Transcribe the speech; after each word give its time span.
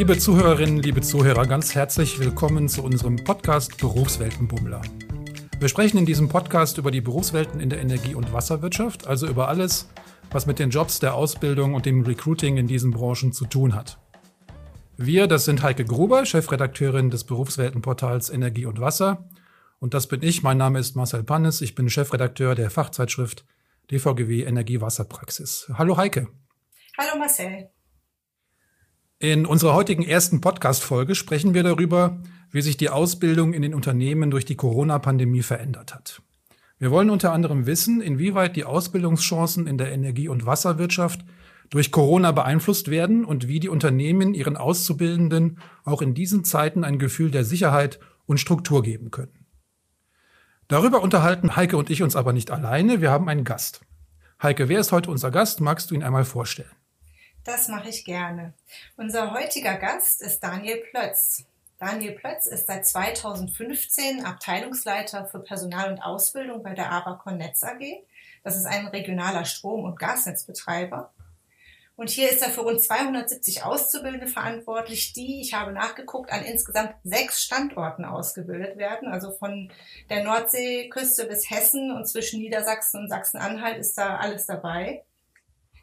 Liebe 0.00 0.16
Zuhörerinnen, 0.16 0.78
liebe 0.78 1.02
Zuhörer, 1.02 1.44
ganz 1.46 1.74
herzlich 1.74 2.18
willkommen 2.18 2.70
zu 2.70 2.82
unserem 2.82 3.16
Podcast 3.16 3.76
Berufsweltenbummler. 3.76 4.80
Wir 5.58 5.68
sprechen 5.68 5.98
in 5.98 6.06
diesem 6.06 6.30
Podcast 6.30 6.78
über 6.78 6.90
die 6.90 7.02
Berufswelten 7.02 7.60
in 7.60 7.68
der 7.68 7.82
Energie- 7.82 8.14
und 8.14 8.32
Wasserwirtschaft, 8.32 9.06
also 9.06 9.26
über 9.26 9.48
alles, 9.48 9.90
was 10.30 10.46
mit 10.46 10.58
den 10.58 10.70
Jobs 10.70 11.00
der 11.00 11.12
Ausbildung 11.12 11.74
und 11.74 11.84
dem 11.84 12.00
Recruiting 12.02 12.56
in 12.56 12.66
diesen 12.66 12.92
Branchen 12.92 13.34
zu 13.34 13.44
tun 13.44 13.74
hat. 13.74 13.98
Wir, 14.96 15.26
das 15.26 15.44
sind 15.44 15.62
Heike 15.62 15.84
Gruber, 15.84 16.24
Chefredakteurin 16.24 17.10
des 17.10 17.24
Berufsweltenportals 17.24 18.30
Energie 18.30 18.64
und 18.64 18.80
Wasser. 18.80 19.28
Und 19.80 19.92
das 19.92 20.06
bin 20.06 20.22
ich. 20.22 20.42
Mein 20.42 20.56
Name 20.56 20.78
ist 20.78 20.96
Marcel 20.96 21.24
Pannes. 21.24 21.60
Ich 21.60 21.74
bin 21.74 21.90
Chefredakteur 21.90 22.54
der 22.54 22.70
Fachzeitschrift 22.70 23.44
DVGW 23.90 24.44
Energie-Wasserpraxis. 24.44 25.70
Hallo 25.74 25.98
Heike. 25.98 26.28
Hallo 26.96 27.18
Marcel. 27.18 27.68
In 29.22 29.44
unserer 29.44 29.74
heutigen 29.74 30.02
ersten 30.02 30.40
Podcast-Folge 30.40 31.14
sprechen 31.14 31.52
wir 31.52 31.62
darüber, 31.62 32.20
wie 32.52 32.62
sich 32.62 32.78
die 32.78 32.88
Ausbildung 32.88 33.52
in 33.52 33.60
den 33.60 33.74
Unternehmen 33.74 34.30
durch 34.30 34.46
die 34.46 34.56
Corona-Pandemie 34.56 35.42
verändert 35.42 35.94
hat. 35.94 36.22
Wir 36.78 36.90
wollen 36.90 37.10
unter 37.10 37.30
anderem 37.30 37.66
wissen, 37.66 38.00
inwieweit 38.00 38.56
die 38.56 38.64
Ausbildungschancen 38.64 39.66
in 39.66 39.76
der 39.76 39.92
Energie- 39.92 40.28
und 40.28 40.46
Wasserwirtschaft 40.46 41.20
durch 41.68 41.92
Corona 41.92 42.32
beeinflusst 42.32 42.90
werden 42.90 43.26
und 43.26 43.46
wie 43.46 43.60
die 43.60 43.68
Unternehmen 43.68 44.32
ihren 44.32 44.56
Auszubildenden 44.56 45.58
auch 45.84 46.00
in 46.00 46.14
diesen 46.14 46.42
Zeiten 46.42 46.82
ein 46.82 46.98
Gefühl 46.98 47.30
der 47.30 47.44
Sicherheit 47.44 48.00
und 48.24 48.40
Struktur 48.40 48.82
geben 48.82 49.10
können. 49.10 49.44
Darüber 50.66 51.02
unterhalten 51.02 51.56
Heike 51.56 51.76
und 51.76 51.90
ich 51.90 52.02
uns 52.02 52.16
aber 52.16 52.32
nicht 52.32 52.50
alleine, 52.50 53.02
wir 53.02 53.10
haben 53.10 53.28
einen 53.28 53.44
Gast. 53.44 53.82
Heike, 54.42 54.70
wer 54.70 54.80
ist 54.80 54.92
heute 54.92 55.10
unser 55.10 55.30
Gast? 55.30 55.60
Magst 55.60 55.90
du 55.90 55.94
ihn 55.94 56.02
einmal 56.02 56.24
vorstellen? 56.24 56.70
Das 57.44 57.68
mache 57.68 57.88
ich 57.88 58.04
gerne. 58.04 58.52
Unser 58.96 59.32
heutiger 59.32 59.76
Gast 59.76 60.20
ist 60.20 60.40
Daniel 60.40 60.82
Plötz. 60.90 61.44
Daniel 61.78 62.12
Plötz 62.12 62.46
ist 62.46 62.66
seit 62.66 62.86
2015 62.86 64.26
Abteilungsleiter 64.26 65.24
für 65.24 65.38
Personal 65.38 65.90
und 65.90 66.00
Ausbildung 66.00 66.62
bei 66.62 66.74
der 66.74 66.92
Abacon 66.92 67.38
Netz 67.38 67.62
AG. 67.62 67.80
Das 68.44 68.56
ist 68.56 68.66
ein 68.66 68.86
regionaler 68.88 69.46
Strom- 69.46 69.84
und 69.84 69.98
Gasnetzbetreiber. 69.98 71.10
Und 71.96 72.10
hier 72.10 72.30
ist 72.30 72.42
er 72.42 72.50
für 72.50 72.62
rund 72.62 72.82
270 72.82 73.62
Auszubildende 73.62 74.26
verantwortlich, 74.26 75.12
die, 75.14 75.40
ich 75.40 75.54
habe 75.54 75.72
nachgeguckt, 75.72 76.32
an 76.32 76.44
insgesamt 76.44 76.94
sechs 77.04 77.42
Standorten 77.42 78.04
ausgebildet 78.04 78.76
werden. 78.76 79.08
Also 79.08 79.32
von 79.32 79.70
der 80.10 80.24
Nordseeküste 80.24 81.26
bis 81.26 81.50
Hessen 81.50 81.90
und 81.90 82.06
zwischen 82.06 82.40
Niedersachsen 82.40 83.00
und 83.00 83.08
Sachsen-Anhalt 83.08 83.78
ist 83.78 83.96
da 83.96 84.16
alles 84.16 84.46
dabei. 84.46 85.04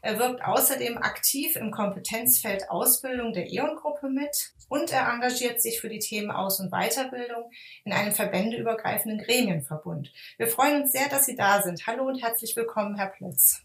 Er 0.00 0.18
wirkt 0.18 0.44
außerdem 0.44 0.96
aktiv 0.98 1.56
im 1.56 1.72
Kompetenzfeld 1.72 2.70
Ausbildung 2.70 3.32
der 3.32 3.50
E.ON-Gruppe 3.50 4.08
mit 4.08 4.52
und 4.68 4.92
er 4.92 5.08
engagiert 5.08 5.60
sich 5.60 5.80
für 5.80 5.88
die 5.88 5.98
Themen 5.98 6.30
Aus- 6.30 6.60
und 6.60 6.70
Weiterbildung 6.70 7.50
in 7.84 7.92
einem 7.92 8.12
verbändeübergreifenden 8.12 9.18
Gremienverbund. 9.18 10.12
Wir 10.36 10.46
freuen 10.46 10.82
uns 10.82 10.92
sehr, 10.92 11.08
dass 11.08 11.26
Sie 11.26 11.34
da 11.34 11.62
sind. 11.62 11.86
Hallo 11.88 12.06
und 12.06 12.22
herzlich 12.22 12.54
willkommen, 12.54 12.96
Herr 12.96 13.08
Plötz. 13.08 13.62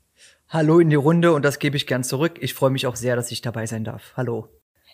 Hallo 0.49 0.79
in 0.79 0.89
die 0.89 0.95
Runde 0.95 1.33
und 1.33 1.43
das 1.45 1.59
gebe 1.59 1.77
ich 1.77 1.85
gern 1.85 2.03
zurück. 2.03 2.37
Ich 2.41 2.55
freue 2.55 2.71
mich 2.71 2.87
auch 2.87 2.95
sehr, 2.95 3.15
dass 3.15 3.31
ich 3.31 3.41
dabei 3.41 3.67
sein 3.67 3.83
darf. 3.83 4.13
Hallo. 4.17 4.47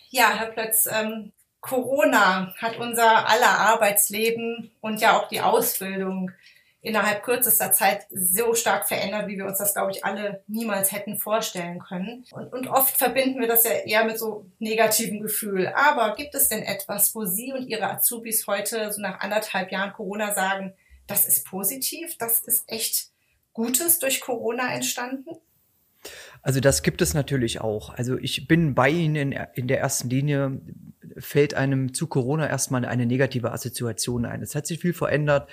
Ja, 0.09 0.31
Herr 0.33 0.47
Plötz, 0.47 0.89
ähm, 0.91 1.31
Corona 1.61 2.53
hat 2.57 2.77
unser 2.77 3.29
aller 3.29 3.59
Arbeitsleben 3.59 4.71
und 4.81 4.99
ja 5.01 5.17
auch 5.17 5.27
die 5.29 5.41
Ausbildung 5.41 6.31
innerhalb 6.81 7.23
kürzester 7.23 7.73
Zeit 7.73 8.05
so 8.09 8.53
stark 8.53 8.87
verändert, 8.87 9.27
wie 9.27 9.37
wir 9.37 9.45
uns 9.45 9.57
das, 9.57 9.73
glaube 9.73 9.91
ich, 9.91 10.05
alle 10.05 10.43
niemals 10.47 10.91
hätten 10.91 11.17
vorstellen 11.17 11.79
können. 11.79 12.25
Und, 12.31 12.53
und 12.53 12.67
oft 12.67 12.95
verbinden 12.95 13.39
wir 13.39 13.47
das 13.47 13.65
ja 13.65 13.71
eher 13.71 14.05
mit 14.05 14.17
so 14.17 14.45
negativem 14.59 15.21
Gefühl. 15.21 15.67
Aber 15.67 16.15
gibt 16.15 16.35
es 16.35 16.47
denn 16.49 16.63
etwas, 16.63 17.13
wo 17.15 17.25
Sie 17.25 17.51
und 17.51 17.67
Ihre 17.67 17.89
Azubis 17.89 18.47
heute, 18.47 18.93
so 18.93 19.01
nach 19.01 19.19
anderthalb 19.19 19.71
Jahren 19.71 19.93
Corona, 19.93 20.33
sagen, 20.33 20.73
das 21.07 21.27
ist 21.27 21.45
positiv, 21.45 22.17
das 22.17 22.39
ist 22.39 22.71
echt 22.71 23.09
Gutes 23.53 23.99
durch 23.99 24.21
Corona 24.21 24.73
entstanden? 24.73 25.35
Also 26.41 26.59
das 26.59 26.83
gibt 26.83 27.01
es 27.01 27.13
natürlich 27.13 27.61
auch. 27.61 27.93
Also 27.93 28.17
ich 28.17 28.47
bin 28.47 28.73
bei 28.73 28.89
Ihnen 28.89 29.15
in, 29.15 29.39
in 29.55 29.67
der 29.67 29.79
ersten 29.79 30.09
Linie, 30.09 30.61
fällt 31.17 31.53
einem 31.53 31.93
zu 31.93 32.07
Corona 32.07 32.47
erstmal 32.47 32.85
eine 32.85 33.05
negative 33.05 33.51
Assoziation 33.51 34.25
ein. 34.25 34.41
Es 34.41 34.55
hat 34.55 34.65
sich 34.67 34.79
viel 34.79 34.93
verändert. 34.93 35.49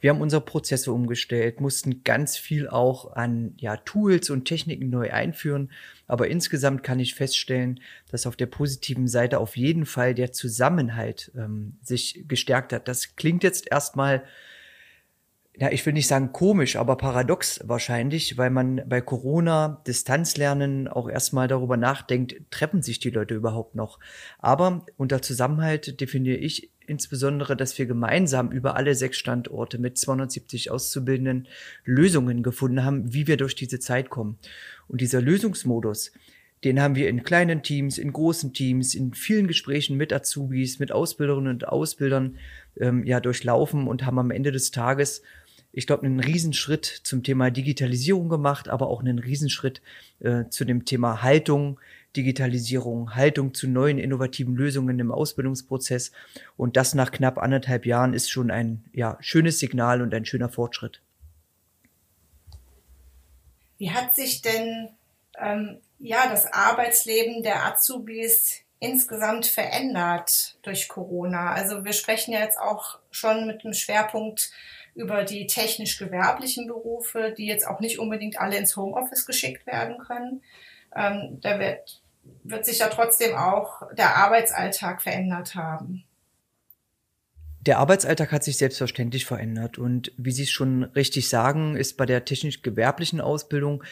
Wir 0.00 0.10
haben 0.10 0.20
unsere 0.20 0.42
Prozesse 0.42 0.92
umgestellt, 0.92 1.60
mussten 1.60 2.04
ganz 2.04 2.36
viel 2.36 2.68
auch 2.68 3.14
an 3.16 3.54
ja, 3.56 3.76
Tools 3.76 4.30
und 4.30 4.44
Techniken 4.44 4.90
neu 4.90 5.10
einführen. 5.10 5.70
Aber 6.06 6.28
insgesamt 6.28 6.82
kann 6.82 7.00
ich 7.00 7.14
feststellen, 7.14 7.80
dass 8.10 8.26
auf 8.26 8.36
der 8.36 8.46
positiven 8.46 9.08
Seite 9.08 9.38
auf 9.38 9.56
jeden 9.56 9.86
Fall 9.86 10.14
der 10.14 10.32
Zusammenhalt 10.32 11.32
ähm, 11.36 11.78
sich 11.82 12.24
gestärkt 12.28 12.72
hat. 12.72 12.86
Das 12.86 13.16
klingt 13.16 13.42
jetzt 13.42 13.70
erstmal 13.70 14.22
ja, 15.60 15.72
ich 15.72 15.84
will 15.84 15.92
nicht 15.92 16.06
sagen 16.06 16.32
komisch, 16.32 16.76
aber 16.76 16.96
paradox 16.96 17.60
wahrscheinlich, 17.64 18.38
weil 18.38 18.50
man 18.50 18.80
bei 18.86 19.00
Corona 19.00 19.82
Distanzlernen 19.88 20.86
auch 20.86 21.08
erstmal 21.08 21.48
darüber 21.48 21.76
nachdenkt, 21.76 22.36
treffen 22.50 22.80
sich 22.80 23.00
die 23.00 23.10
Leute 23.10 23.34
überhaupt 23.34 23.74
noch. 23.74 23.98
Aber 24.38 24.86
unter 24.96 25.20
Zusammenhalt 25.20 26.00
definiere 26.00 26.36
ich 26.36 26.70
insbesondere, 26.86 27.56
dass 27.56 27.76
wir 27.76 27.86
gemeinsam 27.86 28.52
über 28.52 28.76
alle 28.76 28.94
sechs 28.94 29.18
Standorte 29.18 29.78
mit 29.78 29.98
270 29.98 30.70
Auszubildenden 30.70 31.48
Lösungen 31.84 32.44
gefunden 32.44 32.84
haben, 32.84 33.12
wie 33.12 33.26
wir 33.26 33.36
durch 33.36 33.56
diese 33.56 33.80
Zeit 33.80 34.10
kommen. 34.10 34.38
Und 34.86 35.00
dieser 35.00 35.20
Lösungsmodus, 35.20 36.12
den 36.62 36.80
haben 36.80 36.94
wir 36.94 37.08
in 37.08 37.24
kleinen 37.24 37.64
Teams, 37.64 37.98
in 37.98 38.12
großen 38.12 38.52
Teams, 38.52 38.94
in 38.94 39.12
vielen 39.12 39.48
Gesprächen 39.48 39.96
mit 39.96 40.12
Azubis, 40.12 40.78
mit 40.78 40.92
Ausbilderinnen 40.92 41.52
und 41.52 41.66
Ausbildern 41.66 42.36
ähm, 42.78 43.04
ja 43.04 43.18
durchlaufen 43.18 43.88
und 43.88 44.06
haben 44.06 44.20
am 44.20 44.30
Ende 44.30 44.52
des 44.52 44.70
Tages 44.70 45.22
ich 45.78 45.86
glaube, 45.86 46.04
einen 46.04 46.18
Riesenschritt 46.18 46.86
zum 47.04 47.22
Thema 47.22 47.52
Digitalisierung 47.52 48.28
gemacht, 48.28 48.68
aber 48.68 48.88
auch 48.88 48.98
einen 48.98 49.20
Riesenschritt 49.20 49.80
äh, 50.18 50.48
zu 50.50 50.64
dem 50.64 50.84
Thema 50.84 51.22
Haltung, 51.22 51.78
Digitalisierung, 52.16 53.14
Haltung 53.14 53.54
zu 53.54 53.68
neuen 53.68 53.98
innovativen 53.98 54.56
Lösungen 54.56 54.98
im 54.98 55.12
Ausbildungsprozess. 55.12 56.10
Und 56.56 56.76
das 56.76 56.94
nach 56.94 57.12
knapp 57.12 57.38
anderthalb 57.38 57.86
Jahren 57.86 58.12
ist 58.12 58.28
schon 58.28 58.50
ein 58.50 58.86
ja, 58.92 59.18
schönes 59.20 59.60
Signal 59.60 60.02
und 60.02 60.12
ein 60.14 60.24
schöner 60.24 60.48
Fortschritt. 60.48 61.00
Wie 63.76 63.92
hat 63.92 64.16
sich 64.16 64.42
denn 64.42 64.88
ähm, 65.38 65.78
ja, 66.00 66.28
das 66.28 66.52
Arbeitsleben 66.52 67.44
der 67.44 67.64
Azubis 67.64 68.62
insgesamt 68.80 69.46
verändert 69.46 70.58
durch 70.62 70.88
Corona? 70.88 71.52
Also 71.52 71.84
wir 71.84 71.92
sprechen 71.92 72.32
ja 72.32 72.40
jetzt 72.40 72.58
auch 72.58 72.98
schon 73.12 73.46
mit 73.46 73.64
einem 73.64 73.74
Schwerpunkt 73.74 74.50
über 74.98 75.22
die 75.22 75.46
technisch-gewerblichen 75.46 76.66
Berufe, 76.66 77.32
die 77.36 77.46
jetzt 77.46 77.66
auch 77.66 77.78
nicht 77.78 78.00
unbedingt 78.00 78.40
alle 78.40 78.56
ins 78.56 78.76
Homeoffice 78.76 79.26
geschickt 79.26 79.64
werden 79.66 79.98
können. 79.98 80.42
Ähm, 80.94 81.38
da 81.40 81.60
wird, 81.60 82.02
wird 82.42 82.66
sich 82.66 82.80
ja 82.80 82.88
trotzdem 82.88 83.36
auch 83.36 83.82
der 83.94 84.16
Arbeitsalltag 84.16 85.00
verändert 85.00 85.54
haben. 85.54 86.04
Der 87.66 87.78
Arbeitsalltag 87.78 88.30
hat 88.30 88.44
sich 88.44 88.56
selbstverständlich 88.56 89.26
verändert 89.26 89.78
und 89.78 90.12
wie 90.16 90.30
Sie 90.30 90.44
es 90.44 90.50
schon 90.50 90.84
richtig 90.84 91.28
sagen, 91.28 91.74
ist 91.74 91.96
bei 91.96 92.06
der 92.06 92.24
technisch-gewerblichen 92.24 93.20
Ausbildung, 93.20 93.82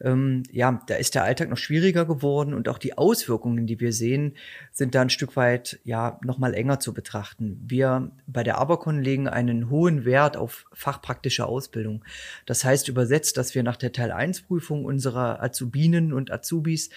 ähm, 0.00 0.44
ja, 0.52 0.80
da 0.86 0.94
ist 0.94 1.16
der 1.16 1.24
Alltag 1.24 1.50
noch 1.50 1.56
schwieriger 1.56 2.04
geworden 2.04 2.54
und 2.54 2.68
auch 2.68 2.78
die 2.78 2.96
Auswirkungen, 2.96 3.66
die 3.66 3.80
wir 3.80 3.92
sehen, 3.92 4.36
sind 4.70 4.94
da 4.94 5.02
ein 5.02 5.10
Stück 5.10 5.34
weit, 5.34 5.80
ja, 5.82 6.20
nochmal 6.22 6.54
enger 6.54 6.78
zu 6.78 6.94
betrachten. 6.94 7.60
Wir 7.66 8.12
bei 8.28 8.44
der 8.44 8.58
Abercon 8.58 9.02
legen 9.02 9.26
einen 9.26 9.70
hohen 9.70 10.04
Wert 10.04 10.36
auf 10.36 10.64
fachpraktische 10.72 11.46
Ausbildung. 11.46 12.04
Das 12.46 12.64
heißt 12.64 12.88
übersetzt, 12.88 13.36
dass 13.38 13.56
wir 13.56 13.64
nach 13.64 13.76
der 13.76 13.92
Teil 13.92 14.12
1 14.12 14.42
Prüfung 14.42 14.84
unserer 14.84 15.42
Azubinen 15.42 16.12
und 16.12 16.30
Azubis 16.30 16.90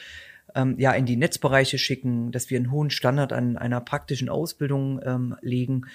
ähm, 0.56 0.76
ja 0.78 0.92
in 0.94 1.06
die 1.06 1.16
Netzbereiche 1.16 1.78
schicken, 1.78 2.32
dass 2.32 2.50
wir 2.50 2.58
einen 2.58 2.72
hohen 2.72 2.90
Standard 2.90 3.34
an 3.34 3.58
einer 3.58 3.82
praktischen 3.82 4.30
Ausbildung 4.30 5.00
ähm, 5.04 5.36
legen 5.42 5.86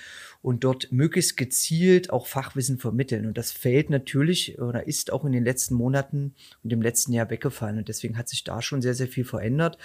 und 0.43 0.65
dort 0.65 0.93
möglichst 0.93 1.37
gezielt 1.37 2.11
auch 2.11 2.27
Fachwissen 2.27 2.79
vermitteln. 2.79 3.27
Und 3.27 3.39
das 3.39 3.51
fällt 3.51 3.91
natürlich 3.91 4.59
oder 4.59 4.87
ist 4.87 5.13
auch 5.13 5.25
in 5.25 5.33
den 5.33 5.45
letzten 5.45 5.75
Monaten 5.75 6.35
und 6.63 6.73
im 6.73 6.83
letzten 6.83 7.13
Jahr 7.13 7.31
weggefallen. 7.31 7.79
Und 7.79 7.89
deswegen 7.89 8.19
hat 8.19 8.29
sich 8.29 8.45
da 8.45 8.61
schon 8.61 8.83
sehr, 8.83 8.95
sehr 8.95 9.09
viel 9.09 9.25
verändert. 9.25 9.79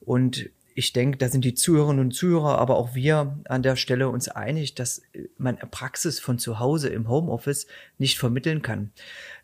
Und 0.00 0.50
ich 0.76 0.92
denke, 0.92 1.18
da 1.18 1.28
sind 1.28 1.44
die 1.44 1.54
Zuhörerinnen 1.54 2.04
und 2.04 2.10
Zuhörer, 2.12 2.58
aber 2.58 2.76
auch 2.76 2.96
wir 2.96 3.38
an 3.48 3.62
der 3.62 3.76
Stelle 3.76 4.08
uns 4.08 4.28
einig, 4.28 4.74
dass 4.74 5.02
man 5.38 5.56
Praxis 5.56 6.18
von 6.18 6.38
zu 6.38 6.58
Hause 6.58 6.88
im 6.88 7.08
Homeoffice 7.08 7.68
nicht 7.98 8.18
vermitteln 8.18 8.60
kann. 8.60 8.90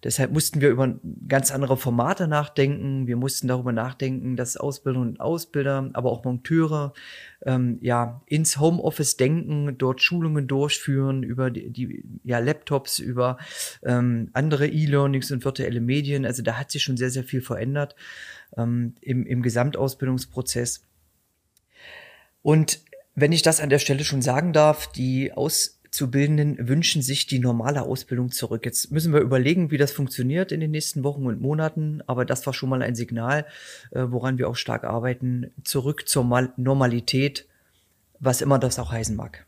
Deshalb 0.02 0.32
mussten 0.32 0.60
wir 0.60 0.70
über 0.70 0.98
ganz 1.28 1.52
andere 1.52 1.76
Formate 1.76 2.26
nachdenken. 2.26 3.06
Wir 3.06 3.16
mussten 3.16 3.46
darüber 3.46 3.70
nachdenken, 3.70 4.36
dass 4.36 4.56
Ausbilderinnen 4.56 5.14
und 5.14 5.20
Ausbilder, 5.20 5.90
aber 5.92 6.10
auch 6.10 6.24
Monteure 6.24 6.94
ähm, 7.46 7.78
ja 7.80 8.22
ins 8.26 8.58
Homeoffice 8.58 9.16
denken, 9.16 9.78
dort 9.78 10.02
Schulungen 10.02 10.48
durchführen 10.48 11.22
über 11.22 11.50
die, 11.50 11.70
die 11.70 12.04
ja, 12.24 12.40
Laptops, 12.40 12.98
über 12.98 13.38
ähm, 13.84 14.30
andere 14.32 14.66
E-Learnings 14.66 15.30
und 15.30 15.44
virtuelle 15.44 15.80
Medien. 15.80 16.26
Also 16.26 16.42
da 16.42 16.58
hat 16.58 16.72
sich 16.72 16.82
schon 16.82 16.96
sehr, 16.96 17.10
sehr 17.10 17.24
viel 17.24 17.40
verändert 17.40 17.94
ähm, 18.56 18.94
im, 19.00 19.24
im 19.26 19.42
Gesamtausbildungsprozess. 19.42 20.86
Und 22.42 22.80
wenn 23.14 23.32
ich 23.32 23.42
das 23.42 23.60
an 23.60 23.70
der 23.70 23.78
Stelle 23.78 24.04
schon 24.04 24.22
sagen 24.22 24.52
darf, 24.52 24.90
die 24.92 25.32
Auszubildenden 25.32 26.68
wünschen 26.68 27.02
sich 27.02 27.26
die 27.26 27.38
normale 27.38 27.82
Ausbildung 27.82 28.30
zurück. 28.30 28.64
Jetzt 28.64 28.92
müssen 28.92 29.12
wir 29.12 29.20
überlegen, 29.20 29.70
wie 29.70 29.78
das 29.78 29.92
funktioniert 29.92 30.52
in 30.52 30.60
den 30.60 30.70
nächsten 30.70 31.04
Wochen 31.04 31.26
und 31.26 31.40
Monaten. 31.40 32.02
Aber 32.06 32.24
das 32.24 32.46
war 32.46 32.54
schon 32.54 32.70
mal 32.70 32.82
ein 32.82 32.94
Signal, 32.94 33.46
äh, 33.90 34.04
woran 34.08 34.38
wir 34.38 34.48
auch 34.48 34.56
stark 34.56 34.84
arbeiten. 34.84 35.50
Zurück 35.64 36.08
zur 36.08 36.24
Normalität, 36.56 37.46
was 38.20 38.40
immer 38.40 38.58
das 38.58 38.78
auch 38.78 38.92
heißen 38.92 39.16
mag. 39.16 39.46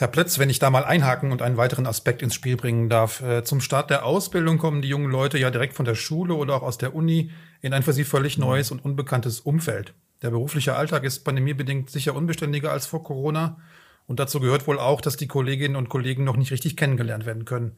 Herr 0.00 0.08
Plötz, 0.08 0.38
wenn 0.38 0.48
ich 0.48 0.58
da 0.58 0.70
mal 0.70 0.84
einhaken 0.84 1.30
und 1.30 1.42
einen 1.42 1.58
weiteren 1.58 1.86
Aspekt 1.86 2.22
ins 2.22 2.34
Spiel 2.34 2.56
bringen 2.56 2.88
darf. 2.88 3.20
Äh, 3.20 3.44
zum 3.44 3.60
Start 3.60 3.90
der 3.90 4.06
Ausbildung 4.06 4.56
kommen 4.56 4.80
die 4.80 4.88
jungen 4.88 5.10
Leute 5.10 5.36
ja 5.36 5.50
direkt 5.50 5.74
von 5.74 5.84
der 5.84 5.94
Schule 5.94 6.32
oder 6.32 6.54
auch 6.54 6.62
aus 6.62 6.78
der 6.78 6.94
Uni 6.94 7.32
in 7.60 7.74
ein 7.74 7.82
für 7.82 7.92
sie 7.92 8.04
völlig 8.04 8.38
neues 8.38 8.70
und 8.70 8.82
unbekanntes 8.82 9.40
Umfeld. 9.40 9.92
Der 10.22 10.30
berufliche 10.30 10.74
Alltag 10.74 11.04
ist 11.04 11.24
pandemiebedingt 11.24 11.90
sicher 11.90 12.14
unbeständiger 12.14 12.72
als 12.72 12.86
vor 12.86 13.02
Corona. 13.02 13.58
Und 14.06 14.20
dazu 14.20 14.40
gehört 14.40 14.66
wohl 14.66 14.78
auch, 14.78 15.00
dass 15.00 15.16
die 15.16 15.28
Kolleginnen 15.28 15.76
und 15.76 15.88
Kollegen 15.88 16.24
noch 16.24 16.36
nicht 16.36 16.50
richtig 16.50 16.76
kennengelernt 16.76 17.26
werden 17.26 17.44
können. 17.44 17.76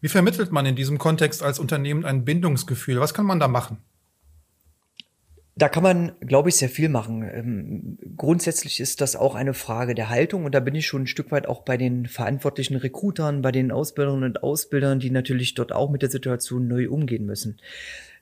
Wie 0.00 0.08
vermittelt 0.08 0.52
man 0.52 0.66
in 0.66 0.76
diesem 0.76 0.98
Kontext 0.98 1.42
als 1.42 1.58
Unternehmen 1.58 2.04
ein 2.04 2.24
Bindungsgefühl? 2.24 3.00
Was 3.00 3.14
kann 3.14 3.26
man 3.26 3.40
da 3.40 3.48
machen? 3.48 3.78
Da 5.58 5.70
kann 5.70 5.82
man, 5.82 6.12
glaube 6.20 6.50
ich, 6.50 6.56
sehr 6.56 6.68
viel 6.68 6.90
machen. 6.90 7.22
Ähm, 7.22 7.98
grundsätzlich 8.14 8.78
ist 8.78 9.00
das 9.00 9.16
auch 9.16 9.34
eine 9.34 9.54
Frage 9.54 9.94
der 9.94 10.10
Haltung 10.10 10.44
und 10.44 10.54
da 10.54 10.60
bin 10.60 10.74
ich 10.74 10.86
schon 10.86 11.04
ein 11.04 11.06
Stück 11.06 11.30
weit 11.30 11.46
auch 11.46 11.62
bei 11.62 11.78
den 11.78 12.04
verantwortlichen 12.06 12.76
Rekrutern, 12.76 13.40
bei 13.40 13.52
den 13.52 13.72
Ausbilderinnen 13.72 14.24
und 14.24 14.42
Ausbildern, 14.42 15.00
die 15.00 15.10
natürlich 15.10 15.54
dort 15.54 15.72
auch 15.72 15.88
mit 15.88 16.02
der 16.02 16.10
Situation 16.10 16.68
neu 16.68 16.90
umgehen 16.90 17.24
müssen. 17.24 17.58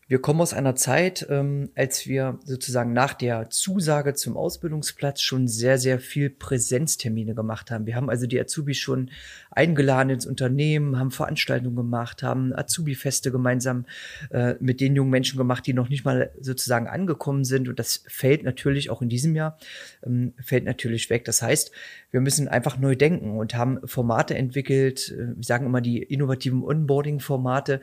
Wir 0.07 0.21
kommen 0.21 0.43
aus 0.43 0.53
einer 0.53 0.75
Zeit, 0.75 1.27
ähm, 1.31 1.71
als 1.75 2.07
wir 2.07 2.39
sozusagen 2.45 2.93
nach 2.93 3.15
der 3.15 3.49
Zusage 3.49 4.13
zum 4.13 4.37
Ausbildungsplatz 4.37 5.23
schon 5.23 5.49
sehr, 5.49 5.79
sehr 5.79 5.99
viel 5.99 6.29
Präsenztermine 6.29 7.35
gemacht 7.35 7.71
haben. 7.71 7.87
Wir 7.87 7.97
haben 7.97 8.11
also 8.11 8.27
die 8.27 8.39
Azubis 8.39 8.77
schon 8.77 9.11
eingeladen 9.51 10.11
ins 10.11 10.27
Unternehmen, 10.27 10.99
haben 10.99 11.11
Veranstaltungen 11.11 11.77
gemacht, 11.77 12.23
haben 12.23 12.53
Azubi-Feste 12.55 13.33
gemeinsam 13.33 13.87
äh, 14.31 14.57
mit 14.61 14.81
den 14.83 14.95
jungen 14.95 15.11
Menschen 15.11 15.39
gemacht, 15.39 15.67
die 15.67 15.73
noch 15.73 15.89
nicht 15.89 16.05
mal 16.05 16.31
sozusagen 16.39 16.87
angekommen 16.87 17.45
sind. 17.45 17.69
Und 17.69 17.79
das 17.79 18.05
fällt 18.07 18.43
natürlich 18.43 18.91
auch 18.91 19.01
in 19.01 19.09
diesem 19.09 19.35
Jahr, 19.35 19.59
ähm, 20.05 20.35
fällt 20.39 20.65
natürlich 20.65 21.09
weg. 21.09 21.25
Das 21.25 21.41
heißt, 21.41 21.71
wir 22.11 22.21
müssen 22.21 22.47
einfach 22.47 22.79
neu 22.79 22.95
denken 22.95 23.39
und 23.39 23.55
haben 23.55 23.81
Formate 23.87 24.35
entwickelt, 24.35 25.15
äh, 25.17 25.35
wir 25.35 25.45
sagen 25.45 25.65
immer 25.65 25.81
die 25.81 26.03
innovativen 26.03 26.63
Onboarding-Formate, 26.63 27.81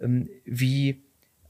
ähm, 0.00 0.28
wie 0.44 1.02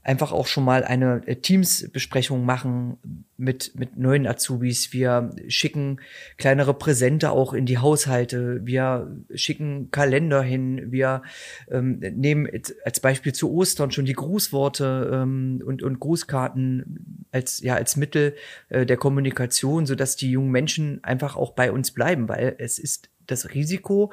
einfach 0.03 0.33
auch 0.33 0.47
schon 0.47 0.65
mal 0.65 0.83
eine 0.83 1.21
äh, 1.25 1.37
Teams-Besprechung 1.37 2.45
machen 2.45 2.97
mit, 3.37 3.71
mit 3.75 3.97
neuen 3.97 4.27
Azubis. 4.27 4.91
Wir 4.91 5.31
schicken 5.47 5.99
kleinere 6.37 6.73
Präsente 6.73 7.31
auch 7.31 7.53
in 7.53 7.65
die 7.65 7.77
Haushalte. 7.77 8.65
Wir 8.65 9.15
schicken 9.33 9.91
Kalender 9.91 10.41
hin. 10.41 10.91
Wir 10.91 11.23
ähm, 11.71 11.99
nehmen 11.99 12.47
als 12.83 12.99
Beispiel 12.99 13.33
zu 13.33 13.51
Ostern 13.51 13.91
schon 13.91 14.05
die 14.05 14.13
Grußworte 14.13 15.09
ähm, 15.13 15.61
und, 15.65 15.81
und 15.83 15.99
Grußkarten 15.99 17.25
als, 17.31 17.61
ja, 17.61 17.75
als 17.75 17.95
Mittel 17.95 18.35
äh, 18.69 18.85
der 18.85 18.97
Kommunikation, 18.97 19.85
sodass 19.85 20.17
die 20.17 20.31
jungen 20.31 20.51
Menschen 20.51 21.03
einfach 21.03 21.37
auch 21.37 21.51
bei 21.53 21.71
uns 21.71 21.91
bleiben, 21.91 22.27
weil 22.27 22.55
es 22.59 22.77
ist 22.77 23.09
das 23.25 23.53
Risiko, 23.53 24.11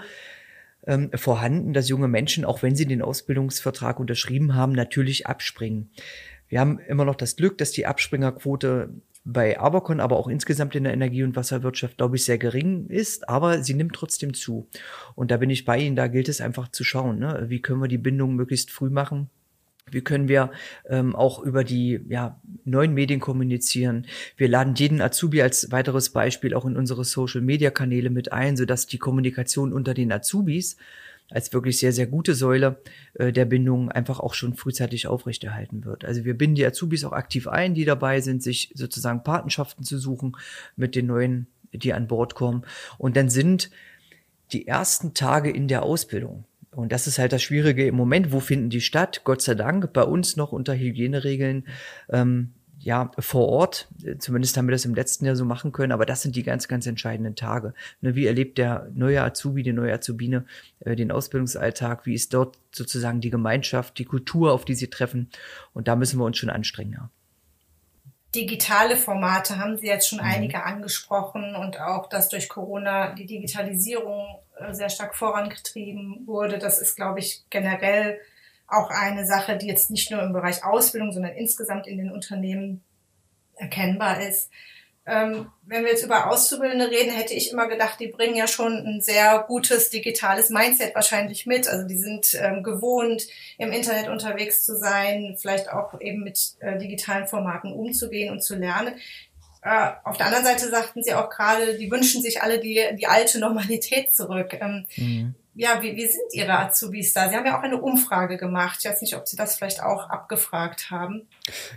ähm, 0.87 1.11
vorhanden, 1.15 1.73
dass 1.73 1.89
junge 1.89 2.09
Menschen, 2.09 2.45
auch 2.45 2.63
wenn 2.63 2.77
sie 2.77 2.87
den 2.87 3.03
Ausbildungsvertrag 3.03 4.01
unterschrieben 4.01 4.55
haben, 4.55 4.73
natürlich 4.73 5.27
abspringen. 5.27 5.91
Wir 6.49 6.61
haben 6.61 6.79
immer 6.79 7.05
noch 7.05 7.15
das 7.15 7.37
Glück, 7.37 7.59
dass 7.59 7.71
die 7.71 7.87
Abspringerquote 7.87 8.91
bei 9.25 9.61
Abercon, 9.61 10.01
aber 10.01 10.17
auch 10.17 10.29
insgesamt 10.29 10.75
in 10.75 10.85
der 10.85 10.95
Energie- 10.95 11.23
und 11.23 11.37
Wasserwirtschaft, 11.37 11.99
glaube 11.99 12.17
ich, 12.17 12.25
sehr 12.25 12.39
gering 12.39 12.87
ist, 12.89 13.29
aber 13.29 13.63
sie 13.63 13.75
nimmt 13.75 13.95
trotzdem 13.95 14.35
zu. 14.35 14.69
Und 15.15 15.31
da 15.31 15.37
bin 15.37 15.51
ich 15.51 15.65
bei 15.65 15.79
Ihnen, 15.79 15.95
da 15.95 16.09
gilt 16.09 16.29
es 16.29 16.41
einfach 16.41 16.69
zu 16.69 16.85
schauen, 16.85 17.19
ne? 17.19 17.45
wie 17.49 17.61
können 17.61 17.83
wir 17.83 17.89
die 17.89 17.99
Bindung 17.99 18.35
möglichst 18.35 18.71
früh 18.71 18.91
machen 18.91 19.31
wie 19.93 20.03
können 20.03 20.29
wir 20.29 20.51
ähm, 20.89 21.15
auch 21.15 21.41
über 21.41 21.65
die 21.65 22.01
ja, 22.09 22.41
neuen 22.65 22.95
Medien 22.95 23.21
kommunizieren? 23.21 24.07
Wir 24.37 24.49
laden 24.49 24.75
jeden 24.75 25.01
Azubi 25.01 25.43
als 25.43 25.71
weiteres 25.71 26.11
Beispiel 26.11 26.55
auch 26.55 26.65
in 26.65 26.77
unsere 26.77 27.05
Social-Media-Kanäle 27.05 28.11
mit 28.11 28.33
ein, 28.33 28.57
sodass 28.57 28.87
die 28.87 28.99
Kommunikation 28.99 29.73
unter 29.73 29.95
den 29.95 30.13
Azubis 30.13 30.77
als 31.31 31.53
wirklich 31.53 31.79
sehr, 31.79 31.93
sehr 31.93 32.07
gute 32.07 32.35
Säule 32.35 32.83
äh, 33.15 33.33
der 33.33 33.45
Bindung 33.45 33.91
einfach 33.91 34.21
auch 34.21 34.35
schon 34.35 34.55
frühzeitig 34.55 35.07
aufrechterhalten 35.07 35.85
wird. 35.85 36.05
Also 36.05 36.25
wir 36.25 36.37
binden 36.37 36.57
die 36.57 36.67
Azubis 36.67 37.05
auch 37.05 37.13
aktiv 37.13 37.47
ein, 37.49 37.75
die 37.75 37.85
dabei 37.85 38.21
sind, 38.21 38.43
sich 38.43 38.73
sozusagen 38.75 39.23
Patenschaften 39.23 39.85
zu 39.85 39.99
suchen 39.99 40.37
mit 40.77 40.95
den 40.95 41.07
neuen, 41.07 41.47
die 41.73 41.93
an 41.93 42.09
Bord 42.09 42.35
kommen. 42.35 42.65
Und 42.99 43.17
dann 43.17 43.31
sind 43.31 43.71
die 44.53 44.67
ersten 44.67 45.15
Tage 45.15 45.51
in 45.51 45.69
der 45.69 45.85
Ausbildung, 45.85 46.45
und 46.73 46.93
das 46.93 47.07
ist 47.07 47.19
halt 47.19 47.33
das 47.33 47.43
Schwierige 47.43 47.87
im 47.87 47.97
Moment. 47.97 48.33
Wo 48.33 48.41
finden 48.41 48.71
die 48.71 48.81
statt? 48.81 49.23
Gott 49.25 49.43
sei 49.43 49.55
Dank 49.55 49.93
bei 49.93 50.03
uns 50.03 50.37
noch 50.37 50.53
unter 50.53 50.75
Hygieneregeln. 50.75 51.67
Ähm, 52.09 52.53
ja, 52.79 53.11
vor 53.19 53.49
Ort. 53.49 53.89
Zumindest 54.19 54.57
haben 54.57 54.67
wir 54.67 54.73
das 54.73 54.87
im 54.87 54.95
letzten 54.95 55.27
Jahr 55.27 55.37
so 55.37 55.45
machen 55.45 55.73
können. 55.73 55.93
Aber 55.93 56.07
das 56.07 56.23
sind 56.23 56.37
die 56.37 56.45
ganz, 56.45 56.69
ganz 56.69 56.87
entscheidenden 56.87 57.35
Tage. 57.35 57.75
Ne, 58.01 58.15
wie 58.15 58.27
erlebt 58.27 58.57
der 58.57 58.89
neue 58.95 59.23
Azubi, 59.23 59.63
die 59.63 59.73
neue 59.73 59.93
Azubine 59.93 60.47
äh, 60.81 60.97
den 60.97 61.11
Ausbildungsalltag? 61.11 62.07
Wie 62.07 62.15
ist 62.15 62.33
dort 62.33 62.57
sozusagen 62.73 63.21
die 63.21 63.31
Gemeinschaft, 63.31 63.99
die 63.99 64.07
Kultur, 64.07 64.53
auf 64.53 64.65
die 64.65 64.75
sie 64.75 64.89
treffen? 64.89 65.29
Und 65.75 65.89
da 65.89 65.97
müssen 65.97 66.19
wir 66.19 66.25
uns 66.25 66.39
schon 66.39 66.51
anstrengen. 66.51 66.93
Ja. 66.93 67.11
Digitale 68.35 68.97
Formate 68.97 69.59
haben 69.59 69.77
Sie 69.77 69.87
jetzt 69.87 70.09
schon 70.09 70.19
mhm. 70.19 70.25
einige 70.25 70.63
angesprochen 70.63 71.57
und 71.57 71.81
auch, 71.81 72.09
dass 72.09 72.29
durch 72.29 72.49
Corona 72.49 73.13
die 73.15 73.27
Digitalisierung 73.27 74.39
äh, 74.57 74.73
sehr 74.73 74.89
stark 74.89 75.17
vorangetrieben 75.17 76.27
wurde. 76.27 76.59
Das 76.59 76.79
ist, 76.79 76.95
glaube 76.95 77.19
ich, 77.19 77.43
generell 77.51 78.21
auch 78.69 78.91
eine 78.91 79.27
Sache, 79.27 79.57
die 79.57 79.67
jetzt 79.67 79.91
nicht 79.91 80.13
nur 80.13 80.23
im 80.23 80.33
Bereich 80.33 80.65
Ausbildung, 80.65 81.13
sondern 81.13 81.33
insgesamt 81.33 81.89
in 81.89 81.99
den 81.99 82.13
Unternehmen 82.13 82.85
erkennbar 83.57 84.21
ist. 84.21 84.51
Ähm, 85.07 85.51
wenn 85.63 85.83
wir 85.85 85.91
jetzt 85.91 86.05
über 86.05 86.31
Auszubildende 86.31 86.91
reden, 86.91 87.11
hätte 87.11 87.35
ich 87.35 87.51
immer 87.51 87.69
gedacht, 87.69 87.99
die 87.99 88.09
bringen 88.09 88.37
ja 88.37 88.47
schon 88.47 88.75
ein 88.75 89.01
sehr 89.01 89.45
gutes 89.49 89.91
digitales 89.91 90.51
Mindset 90.51 90.95
wahrscheinlich 90.95 91.47
mit. 91.47 91.69
Also 91.69 91.87
die 91.87 91.97
sind 91.97 92.35
ähm, 92.35 92.63
gewohnt, 92.63 93.27
im 93.59 93.73
Internet 93.73 94.09
unterwegs 94.09 94.65
zu 94.65 94.77
sein, 94.77 95.37
vielleicht 95.41 95.71
auch 95.73 96.01
eben 96.01 96.23
mit 96.23 96.55
äh, 96.61 96.79
digitalen 96.79 97.27
Formaten 97.27 97.73
umzugehen 97.73 98.31
und 98.31 98.43
zu 98.43 98.57
lernen. 98.57 98.95
Äh, 99.63 99.91
auf 100.05 100.17
der 100.17 100.27
anderen 100.27 100.45
Seite 100.45 100.69
sagten 100.69 101.03
sie 101.03 101.15
auch 101.15 101.31
gerade, 101.31 101.77
die 101.77 101.91
wünschen 101.91 102.23
sich 102.23 102.43
alle 102.43 102.61
die, 102.61 102.81
die 102.99 103.07
alte 103.07 103.41
Normalität 103.41 104.15
zurück. 104.15 104.55
Ähm, 104.61 104.87
mhm. 104.97 105.35
Ja, 105.55 105.83
wie, 105.83 105.97
wie 105.97 106.07
sind 106.07 106.33
Ihre 106.33 106.59
Azubis 106.59 107.13
da? 107.13 107.29
Sie 107.29 107.37
haben 107.37 107.45
ja 107.45 107.59
auch 107.59 107.63
eine 107.63 107.81
Umfrage 107.81 108.39
gemacht. 108.39 108.79
Ich 108.81 108.89
weiß 108.89 109.03
nicht, 109.03 109.17
ob 109.17 109.27
Sie 109.27 109.37
das 109.37 109.57
vielleicht 109.57 109.83
auch 109.83 110.09
abgefragt 110.09 110.91
haben. 110.91 111.29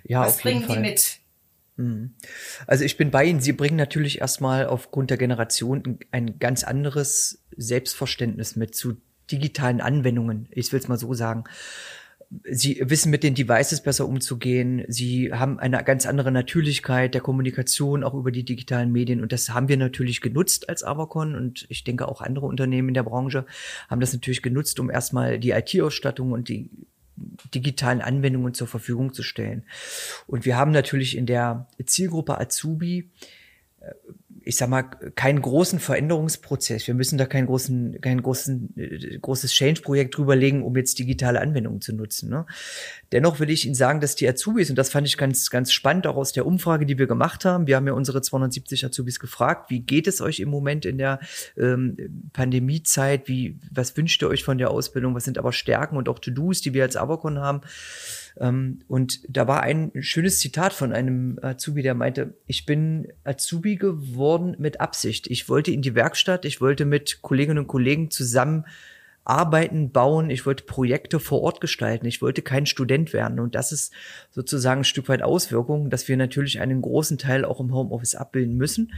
Ja, 0.04 0.22
Was 0.22 0.38
bringen 0.38 0.66
die 0.68 0.78
mit? 0.78 1.20
Mhm. 1.76 2.12
Also 2.68 2.84
ich 2.84 2.98
bin 2.98 3.12
bei 3.12 3.26
Ihnen. 3.26 3.40
Sie 3.40 3.54
bringen 3.54 3.78
natürlich 3.78 4.22
erstmal 4.22 4.68
aufgrund 4.68 5.10
der 5.10 5.18
Generation 5.18 6.00
ein 6.12 6.40
ganz 6.40 6.64
anderes 6.64 7.44
Selbstverständnis 7.56 8.56
mit 8.56 8.76
zu 8.76 8.98
digitalen 9.32 9.82
Anwendungen. 9.82 10.48
Ich 10.52 10.72
will 10.72 10.80
es 10.80 10.88
mal 10.88 10.98
so 10.98 11.14
sagen. 11.14 11.46
Sie 12.50 12.82
wissen 12.84 13.12
mit 13.12 13.22
den 13.22 13.36
Devices 13.36 13.82
besser 13.82 14.08
umzugehen. 14.08 14.86
Sie 14.88 15.32
haben 15.32 15.60
eine 15.60 15.84
ganz 15.84 16.08
andere 16.08 16.32
Natürlichkeit 16.32 17.14
der 17.14 17.22
Kommunikation 17.22 18.04
auch 18.04 18.16
über 18.16 18.32
die 18.32 18.44
digitalen 18.44 18.92
Medien. 18.92 19.22
Und 19.22 19.32
das 19.32 19.50
haben 19.50 19.68
wir 19.68 19.78
natürlich 19.78 20.20
genutzt 20.20 20.68
als 20.68 20.84
Avacon. 20.84 21.36
Und 21.36 21.68
ich 21.70 21.84
denke 21.84 22.08
auch 22.08 22.22
andere 22.22 22.48
Unternehmen 22.48 22.88
in 22.88 22.94
der 22.96 23.04
Branche 23.04 23.46
haben 23.88 24.02
das 24.02 24.14
natürlich 24.14 24.42
genutzt, 24.42 24.80
um 24.80 24.90
erstmal 24.90 25.38
die 25.38 25.52
IT-Ausstattung 25.52 26.32
und 26.32 26.50
die 26.50 26.72
digitalen 27.54 28.02
Anwendungen 28.02 28.54
zur 28.54 28.68
Verfügung 28.68 29.14
zu 29.14 29.24
stellen. 29.24 29.64
Und 30.28 30.46
wir 30.46 30.58
haben 30.58 30.72
natürlich 30.72 31.18
in 31.18 31.26
der 31.26 31.68
Zielgruppe 31.86 32.40
Azubi 32.40 33.12
äh, 33.80 33.92
ich 34.46 34.58
sag 34.58 34.70
mal, 34.70 34.84
keinen 34.84 35.42
großen 35.42 35.80
Veränderungsprozess. 35.80 36.88
Wir 36.88 36.94
müssen 36.94 37.18
da 37.18 37.26
keinen 37.26 37.46
großen, 37.46 38.02
kein 38.02 38.22
großen, 38.22 38.74
äh, 38.78 39.18
großes 39.20 39.52
Change-Projekt 39.52 40.18
drüberlegen, 40.18 40.64
um 40.64 40.76
jetzt 40.76 41.00
digitale 41.00 41.40
Anwendungen 41.42 41.82
zu 41.82 41.94
nutzen. 41.94 42.30
Ne? 42.30 42.46
Dennoch 43.12 43.40
will 43.40 43.50
ich 43.50 43.66
Ihnen 43.66 43.76
sagen, 43.76 44.02
dass 44.02 44.16
die 44.16 44.28
Azubis, 44.28 44.70
und 44.70 44.76
das 44.76 44.90
fand 44.90 45.08
ich 45.08 45.18
ganz, 45.18 45.50
ganz 45.50 45.72
spannend, 45.72 46.08
auch 46.08 46.16
aus 46.16 46.34
der 46.34 46.46
Umfrage, 46.46 46.86
die 46.86 46.98
wir 46.98 47.08
gemacht 47.08 47.46
haben, 47.46 47.68
wir 47.68 47.76
haben 47.76 47.88
ja 47.88 47.94
unsere 47.94 48.22
270 48.22 48.86
Azubis 48.86 49.20
gefragt, 49.20 49.70
wie 49.70 49.80
geht 49.80 50.08
es 50.08 50.22
euch 50.22 50.40
im 50.40 50.50
Moment 50.50 50.86
in 50.86 50.98
der 50.98 51.20
ähm, 51.58 51.98
Pandemiezeit? 52.34 53.28
Wie, 53.28 53.60
was 53.72 53.96
wünscht 53.96 54.22
ihr 54.22 54.28
euch 54.28 54.44
von 54.44 54.58
der 54.58 54.72
Ausbildung? 54.72 55.16
Was 55.16 55.24
sind 55.24 55.38
aber 55.38 55.54
Stärken 55.54 55.98
und 55.98 56.10
auch 56.10 56.20
To-Dos, 56.20 56.62
die 56.62 56.74
wir 56.74 56.84
als 56.84 56.98
Avocon 56.98 57.40
haben? 57.40 57.62
Ähm, 58.40 58.80
und 58.88 59.22
da 59.28 59.48
war 59.48 59.62
ein 59.62 59.92
schönes 60.00 60.40
Zitat 60.40 60.74
von 60.74 60.94
einem 60.94 61.40
Azubi, 61.42 61.82
der 61.82 61.94
meinte, 61.94 62.34
ich 62.48 62.66
bin 62.66 63.08
Azubi 63.24 63.76
geworden 63.76 64.56
mit 64.58 64.82
Absicht. 64.82 65.28
Ich 65.28 65.50
wollte 65.50 65.72
in 65.72 65.82
die 65.82 65.96
Werkstatt, 65.96 66.46
ich 66.46 66.62
wollte 66.62 66.86
mit 66.86 67.22
Kolleginnen 67.22 67.60
und 67.60 67.68
Kollegen 67.68 68.10
zusammen 68.12 68.66
Arbeiten 69.26 69.92
bauen, 69.92 70.30
ich 70.30 70.46
wollte 70.46 70.66
Projekte 70.66 71.20
vor 71.20 71.42
Ort 71.42 71.62
gestalten, 71.62 72.06
ich 72.06 72.22
wollte 72.22 72.42
kein 72.42 72.66
Student 72.66 73.14
werden. 73.14 73.40
Und 73.40 73.56
das 73.56 73.72
ist 73.72 73.94
sozusagen 74.32 74.82
ein 74.82 74.86
Stück 74.86 75.08
weit 75.08 75.22
Auswirkung, 75.22 75.90
dass 75.90 76.08
wir 76.08 76.18
natürlich 76.18 76.60
einen 76.60 76.82
großen 76.82 77.18
Teil 77.18 77.46
auch 77.46 77.62
im 77.62 77.74
Homeoffice 77.74 78.16
abbilden 78.16 78.58
müssen. 78.58 78.92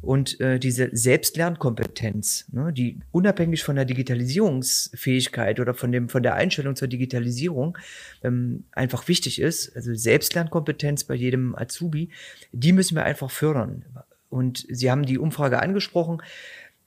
Und 0.00 0.40
äh, 0.40 0.58
diese 0.58 0.90
Selbstlernkompetenz, 0.92 2.46
ne, 2.52 2.72
die 2.72 3.00
unabhängig 3.10 3.62
von 3.62 3.76
der 3.76 3.84
Digitalisierungsfähigkeit 3.84 5.60
oder 5.60 5.74
von, 5.74 5.90
dem, 5.92 6.08
von 6.08 6.22
der 6.22 6.34
Einstellung 6.34 6.76
zur 6.76 6.88
Digitalisierung 6.88 7.76
ähm, 8.22 8.64
einfach 8.72 9.08
wichtig 9.08 9.40
ist, 9.40 9.74
also 9.74 9.94
Selbstlernkompetenz 9.94 11.04
bei 11.04 11.14
jedem 11.14 11.56
Azubi, 11.56 12.10
die 12.52 12.72
müssen 12.72 12.94
wir 12.94 13.04
einfach 13.04 13.30
fördern. 13.30 13.84
Und 14.30 14.66
Sie 14.68 14.90
haben 14.90 15.06
die 15.06 15.18
Umfrage 15.18 15.60
angesprochen. 15.60 16.22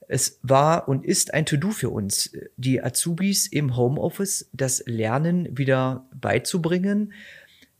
Es 0.08 0.38
war 0.42 0.88
und 0.88 1.04
ist 1.04 1.32
ein 1.32 1.46
To-Do 1.46 1.70
für 1.70 1.90
uns, 1.90 2.32
die 2.56 2.82
Azubis 2.82 3.46
im 3.46 3.76
Homeoffice 3.76 4.48
das 4.52 4.82
Lernen 4.86 5.56
wieder 5.56 6.06
beizubringen, 6.14 7.12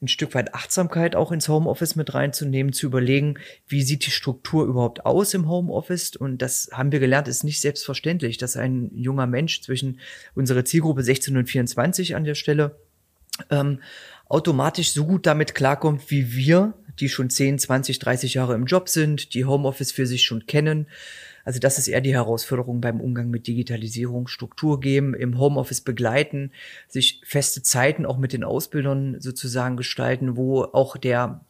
ein 0.02 0.09
Stück 0.09 0.35
weit 0.35 0.54
Achtsamkeit 0.54 1.14
auch 1.14 1.30
ins 1.32 1.49
Homeoffice 1.49 1.97
mit 1.97 2.12
reinzunehmen, 2.12 2.73
zu 2.73 2.87
überlegen, 2.87 3.37
wie 3.68 3.82
sieht 3.82 4.04
die 4.04 4.11
Struktur 4.11 4.66
überhaupt 4.66 5.06
aus 5.06 5.32
im 5.32 5.49
Homeoffice. 5.49 6.16
Und 6.16 6.42
das 6.42 6.71
haben 6.73 6.92
wir 6.92 7.00
gelernt, 7.00 7.28
ist 7.28 7.44
nicht 7.44 7.61
selbstverständlich, 7.61 8.37
dass 8.37 8.56
ein 8.56 8.90
junger 8.94 9.26
Mensch 9.26 9.62
zwischen 9.62 10.00
unserer 10.35 10.64
Zielgruppe 10.64 11.02
16 11.02 11.37
und 11.37 11.49
24 11.49 12.16
an 12.16 12.25
der 12.25 12.35
Stelle 12.35 12.76
ähm, 13.50 13.80
automatisch 14.28 14.92
so 14.92 15.06
gut 15.06 15.26
damit 15.26 15.54
klarkommt, 15.54 16.11
wie 16.11 16.35
wir, 16.35 16.75
die 17.00 17.09
schon 17.09 17.30
10, 17.30 17.59
20, 17.59 17.99
30 17.99 18.35
Jahre 18.35 18.54
im 18.54 18.66
Job 18.66 18.88
sind, 18.88 19.35
die 19.35 19.44
Homeoffice 19.44 19.92
für 19.92 20.06
sich 20.06 20.25
schon 20.25 20.47
kennen, 20.47 20.87
also 21.45 21.59
das 21.59 21.79
ist 21.79 21.89
eher 21.89 22.01
die 22.01 22.15
Herausforderung 22.15 22.81
beim 22.81 23.01
Umgang 23.01 23.31
mit 23.31 23.47
Digitalisierung, 23.47 24.29
Struktur 24.29 24.81
geben, 24.81 25.15
im 25.15 25.39
Homeoffice 25.39 25.81
begleiten, 25.81 26.53
sich 26.89 27.21
feste 27.25 27.63
Zeiten 27.63 28.07
auch 28.07 28.19
mit 28.19 28.33
den 28.33 28.45
Ausbildern 28.45 29.21
sozusagen 29.21 29.77
gestalten, 29.77 30.37
wo 30.37 30.63
auch 30.63 30.97
der 30.97 31.45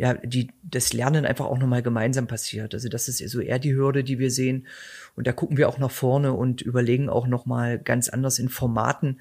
ja, 0.00 0.14
die, 0.14 0.48
das 0.62 0.94
Lernen 0.94 1.26
einfach 1.26 1.44
auch 1.44 1.58
nochmal 1.58 1.82
gemeinsam 1.82 2.26
passiert. 2.26 2.72
Also 2.72 2.88
das 2.88 3.06
ist 3.06 3.18
so 3.18 3.38
eher 3.38 3.58
die 3.58 3.74
Hürde, 3.74 4.02
die 4.02 4.18
wir 4.18 4.30
sehen. 4.30 4.66
Und 5.14 5.26
da 5.26 5.32
gucken 5.32 5.58
wir 5.58 5.68
auch 5.68 5.76
nach 5.76 5.90
vorne 5.90 6.32
und 6.32 6.62
überlegen 6.62 7.10
auch 7.10 7.26
nochmal 7.26 7.78
ganz 7.78 8.08
anders 8.08 8.38
in 8.38 8.48
Formaten, 8.48 9.20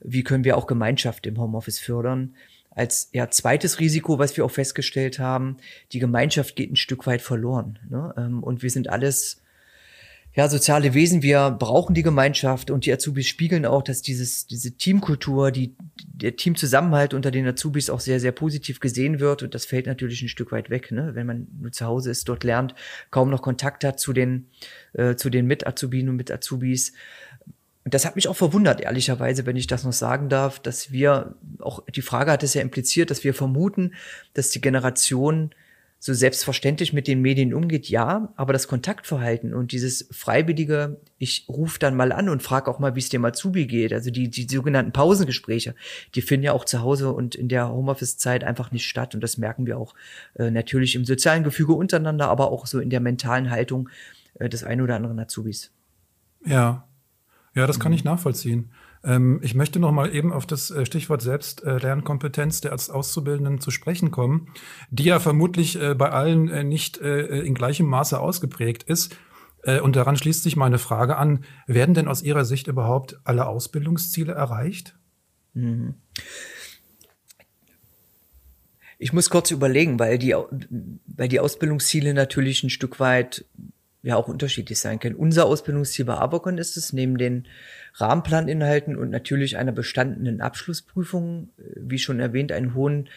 wie 0.00 0.22
können 0.22 0.44
wir 0.44 0.56
auch 0.56 0.68
Gemeinschaft 0.68 1.26
im 1.26 1.36
Homeoffice 1.36 1.80
fördern 1.80 2.36
als 2.70 3.10
ja, 3.12 3.28
zweites 3.30 3.80
Risiko, 3.80 4.18
was 4.18 4.36
wir 4.36 4.44
auch 4.44 4.50
festgestellt 4.50 5.18
haben, 5.18 5.56
die 5.92 5.98
Gemeinschaft 5.98 6.56
geht 6.56 6.70
ein 6.70 6.76
Stück 6.76 7.06
weit 7.06 7.22
verloren. 7.22 7.78
Ne? 7.88 8.14
Ähm, 8.16 8.42
und 8.42 8.62
wir 8.62 8.70
sind 8.70 8.88
alles 8.88 9.42
ja, 10.32 10.48
soziale 10.48 10.94
Wesen, 10.94 11.22
wir 11.22 11.50
brauchen 11.50 11.92
die 11.92 12.04
Gemeinschaft 12.04 12.70
und 12.70 12.86
die 12.86 12.92
Azubis 12.92 13.26
spiegeln 13.26 13.66
auch, 13.66 13.82
dass 13.82 14.00
dieses, 14.00 14.46
diese 14.46 14.76
Teamkultur, 14.76 15.50
die, 15.50 15.74
der 16.04 16.36
Teamzusammenhalt 16.36 17.14
unter 17.14 17.32
den 17.32 17.48
Azubis 17.48 17.90
auch 17.90 17.98
sehr, 17.98 18.20
sehr 18.20 18.30
positiv 18.30 18.78
gesehen 18.78 19.18
wird 19.18 19.42
und 19.42 19.56
das 19.56 19.64
fällt 19.64 19.86
natürlich 19.86 20.22
ein 20.22 20.28
Stück 20.28 20.52
weit 20.52 20.70
weg, 20.70 20.92
ne? 20.92 21.16
wenn 21.16 21.26
man 21.26 21.48
nur 21.60 21.72
zu 21.72 21.84
Hause 21.84 22.12
ist, 22.12 22.28
dort 22.28 22.44
lernt, 22.44 22.76
kaum 23.10 23.28
noch 23.28 23.42
Kontakt 23.42 23.82
hat 23.82 23.98
zu 23.98 24.12
den, 24.12 24.46
äh, 24.92 25.16
zu 25.16 25.30
den 25.30 25.46
Mit-Azubinen 25.46 26.10
und 26.10 26.16
Mit-Azubis. 26.16 26.92
Und 27.84 27.94
das 27.94 28.04
hat 28.04 28.14
mich 28.14 28.28
auch 28.28 28.36
verwundert, 28.36 28.80
ehrlicherweise, 28.80 29.46
wenn 29.46 29.56
ich 29.56 29.66
das 29.66 29.84
noch 29.84 29.92
sagen 29.92 30.28
darf, 30.28 30.60
dass 30.60 30.92
wir 30.92 31.34
auch, 31.60 31.82
die 31.86 32.02
Frage 32.02 32.30
hat 32.30 32.42
es 32.42 32.54
ja 32.54 32.60
impliziert, 32.60 33.10
dass 33.10 33.24
wir 33.24 33.32
vermuten, 33.32 33.94
dass 34.34 34.50
die 34.50 34.60
Generation 34.60 35.54
so 36.02 36.14
selbstverständlich 36.14 36.94
mit 36.94 37.06
den 37.06 37.20
Medien 37.20 37.52
umgeht, 37.52 37.90
ja, 37.90 38.32
aber 38.36 38.54
das 38.54 38.68
Kontaktverhalten 38.68 39.52
und 39.52 39.72
dieses 39.72 40.08
freiwillige, 40.10 40.98
ich 41.18 41.44
rufe 41.46 41.78
dann 41.78 41.94
mal 41.94 42.10
an 42.10 42.30
und 42.30 42.42
frage 42.42 42.70
auch 42.70 42.78
mal, 42.78 42.94
wie 42.94 43.00
es 43.00 43.10
dem 43.10 43.22
Azubi 43.22 43.66
geht, 43.66 43.92
also 43.92 44.10
die, 44.10 44.30
die 44.30 44.46
sogenannten 44.48 44.92
Pausengespräche, 44.92 45.74
die 46.14 46.22
finden 46.22 46.44
ja 46.44 46.52
auch 46.52 46.64
zu 46.64 46.80
Hause 46.80 47.12
und 47.12 47.34
in 47.34 47.48
der 47.48 47.68
Homeoffice-Zeit 47.68 48.44
einfach 48.44 48.72
nicht 48.72 48.86
statt. 48.86 49.14
Und 49.14 49.20
das 49.20 49.36
merken 49.36 49.66
wir 49.66 49.76
auch 49.76 49.94
äh, 50.38 50.50
natürlich 50.50 50.94
im 50.94 51.04
sozialen 51.04 51.44
Gefüge 51.44 51.74
untereinander, 51.74 52.28
aber 52.28 52.50
auch 52.50 52.66
so 52.66 52.80
in 52.80 52.88
der 52.88 53.00
mentalen 53.00 53.50
Haltung 53.50 53.90
äh, 54.38 54.48
des 54.48 54.64
einen 54.64 54.80
oder 54.80 54.96
anderen 54.96 55.20
Azubis. 55.20 55.70
Ja, 56.46 56.88
ja, 57.54 57.66
das 57.66 57.80
kann 57.80 57.92
ich 57.92 58.04
nachvollziehen. 58.04 58.70
Ähm, 59.02 59.40
ich 59.42 59.54
möchte 59.54 59.80
noch 59.80 59.92
mal 59.92 60.14
eben 60.14 60.32
auf 60.32 60.46
das 60.46 60.70
äh, 60.70 60.84
Stichwort 60.86 61.22
Selbstlernkompetenz 61.22 62.60
der 62.60 62.72
Auszubildenden 62.72 63.60
zu 63.60 63.70
sprechen 63.70 64.10
kommen, 64.10 64.48
die 64.90 65.04
ja 65.04 65.18
vermutlich 65.20 65.80
äh, 65.80 65.94
bei 65.94 66.10
allen 66.10 66.48
äh, 66.48 66.64
nicht 66.64 66.98
in 66.98 67.54
gleichem 67.54 67.86
Maße 67.86 68.18
ausgeprägt 68.18 68.82
ist. 68.82 69.16
Und 69.82 69.94
daran 69.94 70.16
schließt 70.16 70.42
sich 70.42 70.56
meine 70.56 70.78
Frage 70.78 71.18
an, 71.18 71.44
werden 71.66 71.94
denn 71.94 72.08
aus 72.08 72.22
Ihrer 72.22 72.46
Sicht 72.46 72.66
überhaupt 72.66 73.20
alle 73.24 73.46
Ausbildungsziele 73.46 74.32
erreicht? 74.32 74.98
Mhm. 75.52 75.96
Ich 78.98 79.12
muss 79.12 79.28
kurz 79.28 79.50
überlegen, 79.50 79.98
weil 79.98 80.16
die, 80.16 80.34
weil 80.34 81.28
die 81.28 81.40
Ausbildungsziele 81.40 82.14
natürlich 82.14 82.62
ein 82.62 82.70
Stück 82.70 83.00
weit 83.00 83.44
ja 84.02 84.16
auch 84.16 84.28
unterschiedlich 84.28 84.78
sein 84.78 84.98
können. 84.98 85.14
Unser 85.14 85.46
Ausbildungsziel 85.46 86.04
bei 86.04 86.14
Abacon 86.14 86.58
ist 86.58 86.76
es, 86.76 86.92
neben 86.92 87.18
den 87.18 87.46
Rahmenplaninhalten 87.94 88.96
und 88.96 89.10
natürlich 89.10 89.56
einer 89.56 89.72
bestandenen 89.72 90.40
Abschlussprüfung, 90.40 91.50
äh, 91.58 91.62
wie 91.76 91.98
schon 91.98 92.20
erwähnt, 92.20 92.52
einen 92.52 92.74
hohen 92.74 93.08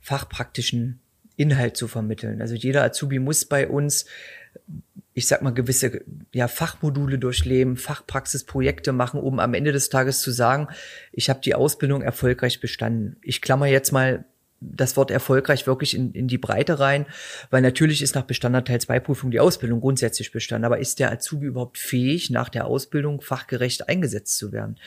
fachpraktischen 0.00 1.00
Inhalt 1.36 1.76
zu 1.76 1.88
vermitteln. 1.88 2.40
Also 2.40 2.54
jeder 2.54 2.82
Azubi 2.84 3.18
muss 3.18 3.44
bei 3.44 3.68
uns, 3.68 4.06
ich 5.14 5.26
sag 5.26 5.42
mal, 5.42 5.52
gewisse 5.52 6.02
ja, 6.32 6.48
Fachmodule 6.48 7.18
durchleben, 7.18 7.76
Fachpraxisprojekte 7.76 8.92
machen, 8.92 9.20
um 9.20 9.38
am 9.38 9.54
Ende 9.54 9.72
des 9.72 9.90
Tages 9.90 10.20
zu 10.20 10.30
sagen, 10.30 10.68
ich 11.12 11.28
habe 11.28 11.40
die 11.40 11.54
Ausbildung 11.54 12.02
erfolgreich 12.02 12.60
bestanden. 12.60 13.16
Ich 13.22 13.42
klammer 13.42 13.66
jetzt 13.66 13.92
mal 13.92 14.24
das 14.60 14.96
Wort 14.96 15.10
erfolgreich 15.10 15.66
wirklich 15.66 15.96
in, 15.96 16.12
in 16.12 16.28
die 16.28 16.38
Breite 16.38 16.78
rein, 16.78 17.06
weil 17.50 17.62
natürlich 17.62 18.02
ist 18.02 18.14
nach 18.14 18.24
bestandener 18.24 18.64
Teil 18.64 18.80
2 18.80 19.00
Prüfung 19.00 19.30
die 19.30 19.40
Ausbildung 19.40 19.80
grundsätzlich 19.80 20.32
bestanden, 20.32 20.66
aber 20.66 20.78
ist 20.78 20.98
der 20.98 21.10
Azubi 21.10 21.46
überhaupt 21.46 21.78
fähig, 21.78 22.30
nach 22.30 22.48
der 22.48 22.66
Ausbildung 22.66 23.20
fachgerecht 23.20 23.88
eingesetzt 23.88 24.36
zu 24.36 24.52
werden? 24.52 24.78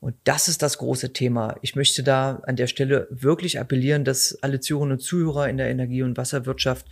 Und 0.00 0.14
das 0.24 0.48
ist 0.48 0.62
das 0.62 0.78
große 0.78 1.12
Thema. 1.12 1.56
Ich 1.62 1.74
möchte 1.74 2.02
da 2.02 2.42
an 2.46 2.56
der 2.56 2.66
Stelle 2.66 3.08
wirklich 3.10 3.58
appellieren, 3.58 4.04
dass 4.04 4.38
alle 4.42 4.60
Zuhörerinnen 4.60 4.98
und 4.98 5.02
Zuhörer 5.02 5.48
in 5.48 5.56
der 5.56 5.70
Energie- 5.70 6.02
und 6.02 6.16
Wasserwirtschaft 6.16 6.86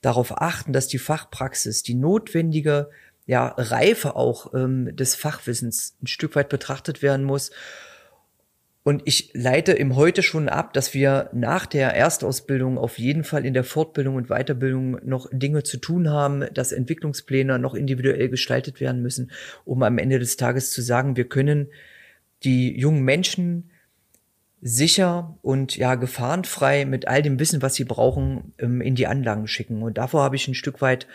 darauf 0.00 0.40
achten, 0.40 0.72
dass 0.72 0.88
die 0.88 0.98
Fachpraxis, 0.98 1.82
die 1.82 1.94
notwendige 1.94 2.90
ja, 3.26 3.54
Reife 3.56 4.16
auch 4.16 4.52
ähm, 4.54 4.96
des 4.96 5.14
Fachwissens 5.14 5.96
ein 6.02 6.08
Stück 6.08 6.34
weit 6.34 6.48
betrachtet 6.48 7.02
werden 7.02 7.24
muss 7.24 7.52
und 8.84 9.02
ich 9.04 9.30
leite 9.32 9.72
im 9.72 9.94
Heute 9.94 10.22
schon 10.22 10.48
ab, 10.48 10.72
dass 10.72 10.92
wir 10.92 11.30
nach 11.32 11.66
der 11.66 11.94
Erstausbildung 11.94 12.78
auf 12.78 12.98
jeden 12.98 13.22
Fall 13.22 13.46
in 13.46 13.54
der 13.54 13.62
Fortbildung 13.62 14.16
und 14.16 14.26
Weiterbildung 14.26 14.98
noch 15.04 15.28
Dinge 15.30 15.62
zu 15.62 15.76
tun 15.76 16.10
haben, 16.10 16.44
dass 16.52 16.72
Entwicklungspläne 16.72 17.60
noch 17.60 17.74
individuell 17.74 18.28
gestaltet 18.28 18.80
werden 18.80 19.00
müssen, 19.00 19.30
um 19.64 19.84
am 19.84 19.98
Ende 19.98 20.18
des 20.18 20.36
Tages 20.36 20.72
zu 20.72 20.82
sagen, 20.82 21.16
wir 21.16 21.28
können 21.28 21.68
die 22.42 22.76
jungen 22.76 23.02
Menschen 23.02 23.70
sicher 24.62 25.38
und 25.42 25.76
ja 25.76 25.94
gefahrenfrei 25.94 26.84
mit 26.84 27.06
all 27.06 27.22
dem 27.22 27.38
Wissen, 27.38 27.62
was 27.62 27.74
sie 27.74 27.84
brauchen, 27.84 28.52
ähm, 28.58 28.80
in 28.80 28.96
die 28.96 29.06
Anlagen 29.06 29.46
schicken. 29.46 29.82
Und 29.82 29.98
davor 29.98 30.22
habe 30.22 30.36
ich 30.36 30.48
ein 30.48 30.54
Stück 30.54 30.80
weit 30.80 31.06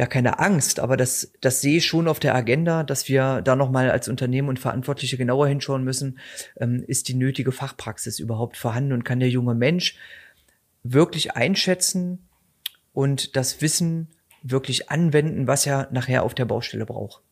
ja 0.00 0.06
keine 0.06 0.38
Angst, 0.38 0.80
aber 0.80 0.96
das, 0.96 1.30
das 1.42 1.60
sehe 1.60 1.76
ich 1.76 1.84
schon 1.84 2.08
auf 2.08 2.18
der 2.18 2.34
Agenda, 2.34 2.84
dass 2.84 3.10
wir 3.10 3.42
da 3.42 3.54
nochmal 3.54 3.90
als 3.90 4.08
Unternehmen 4.08 4.48
und 4.48 4.58
Verantwortliche 4.58 5.18
genauer 5.18 5.46
hinschauen 5.46 5.84
müssen, 5.84 6.18
ähm, 6.58 6.82
ist 6.88 7.08
die 7.08 7.14
nötige 7.14 7.52
Fachpraxis 7.52 8.18
überhaupt 8.18 8.56
vorhanden 8.56 8.94
und 8.94 9.04
kann 9.04 9.20
der 9.20 9.28
junge 9.28 9.54
Mensch 9.54 9.98
wirklich 10.82 11.36
einschätzen 11.36 12.26
und 12.94 13.36
das 13.36 13.60
Wissen 13.60 14.08
wirklich 14.42 14.88
anwenden, 14.88 15.46
was 15.46 15.66
er 15.66 15.88
nachher 15.92 16.22
auf 16.22 16.34
der 16.34 16.46
Baustelle 16.46 16.86
braucht. 16.86 17.22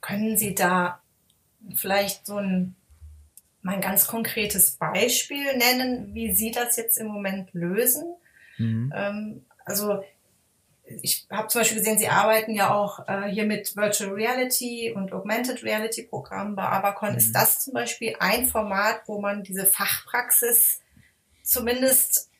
Können 0.00 0.36
Sie 0.36 0.52
da 0.52 1.00
vielleicht 1.76 2.26
so 2.26 2.38
ein 2.38 2.74
mal 3.62 3.76
ein 3.76 3.80
ganz 3.80 4.08
konkretes 4.08 4.72
Beispiel 4.72 5.56
nennen, 5.56 6.12
wie 6.12 6.34
Sie 6.34 6.50
das 6.50 6.76
jetzt 6.76 6.98
im 6.98 7.06
Moment 7.06 7.50
lösen? 7.52 8.16
Mhm. 8.58 8.92
Ähm, 8.96 9.44
also 9.64 10.02
ich 11.02 11.26
habe 11.30 11.48
zum 11.48 11.60
Beispiel 11.60 11.78
gesehen, 11.78 11.98
Sie 11.98 12.08
arbeiten 12.08 12.54
ja 12.54 12.72
auch 12.72 13.08
äh, 13.08 13.28
hier 13.28 13.44
mit 13.44 13.76
Virtual 13.76 14.10
Reality 14.10 14.92
und 14.94 15.12
Augmented 15.12 15.62
Reality 15.64 16.02
Programmen 16.04 16.54
bei 16.54 16.62
Abacon. 16.62 17.12
Mhm. 17.12 17.18
Ist 17.18 17.32
das 17.32 17.64
zum 17.64 17.74
Beispiel 17.74 18.14
ein 18.20 18.46
Format, 18.46 19.02
wo 19.06 19.20
man 19.20 19.42
diese 19.42 19.66
Fachpraxis 19.66 20.80
zumindest 21.42 22.30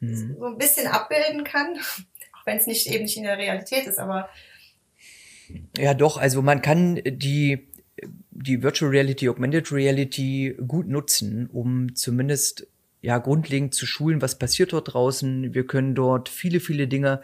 mhm. 0.00 0.36
so 0.38 0.46
ein 0.46 0.58
bisschen 0.58 0.86
abbilden 0.86 1.44
kann? 1.44 1.76
Auch 2.32 2.46
wenn 2.46 2.58
es 2.58 2.66
nicht 2.66 2.86
eben 2.86 3.04
nicht 3.04 3.16
in 3.16 3.24
der 3.24 3.38
Realität 3.38 3.86
ist, 3.86 3.98
aber. 3.98 4.28
Ja, 5.76 5.94
doch, 5.94 6.16
also 6.16 6.42
man 6.42 6.62
kann 6.62 7.00
die, 7.04 7.68
die 8.30 8.62
Virtual 8.62 8.90
Reality, 8.90 9.28
Augmented 9.28 9.72
Reality 9.72 10.56
gut 10.66 10.88
nutzen, 10.88 11.48
um 11.52 11.94
zumindest 11.94 12.66
ja 13.00 13.18
grundlegend 13.18 13.74
zu 13.74 13.86
schulen, 13.86 14.22
was 14.22 14.38
passiert 14.38 14.72
dort 14.72 14.92
draußen. 14.92 15.54
Wir 15.54 15.66
können 15.66 15.94
dort 15.94 16.28
viele, 16.28 16.58
viele 16.60 16.88
Dinge 16.88 17.22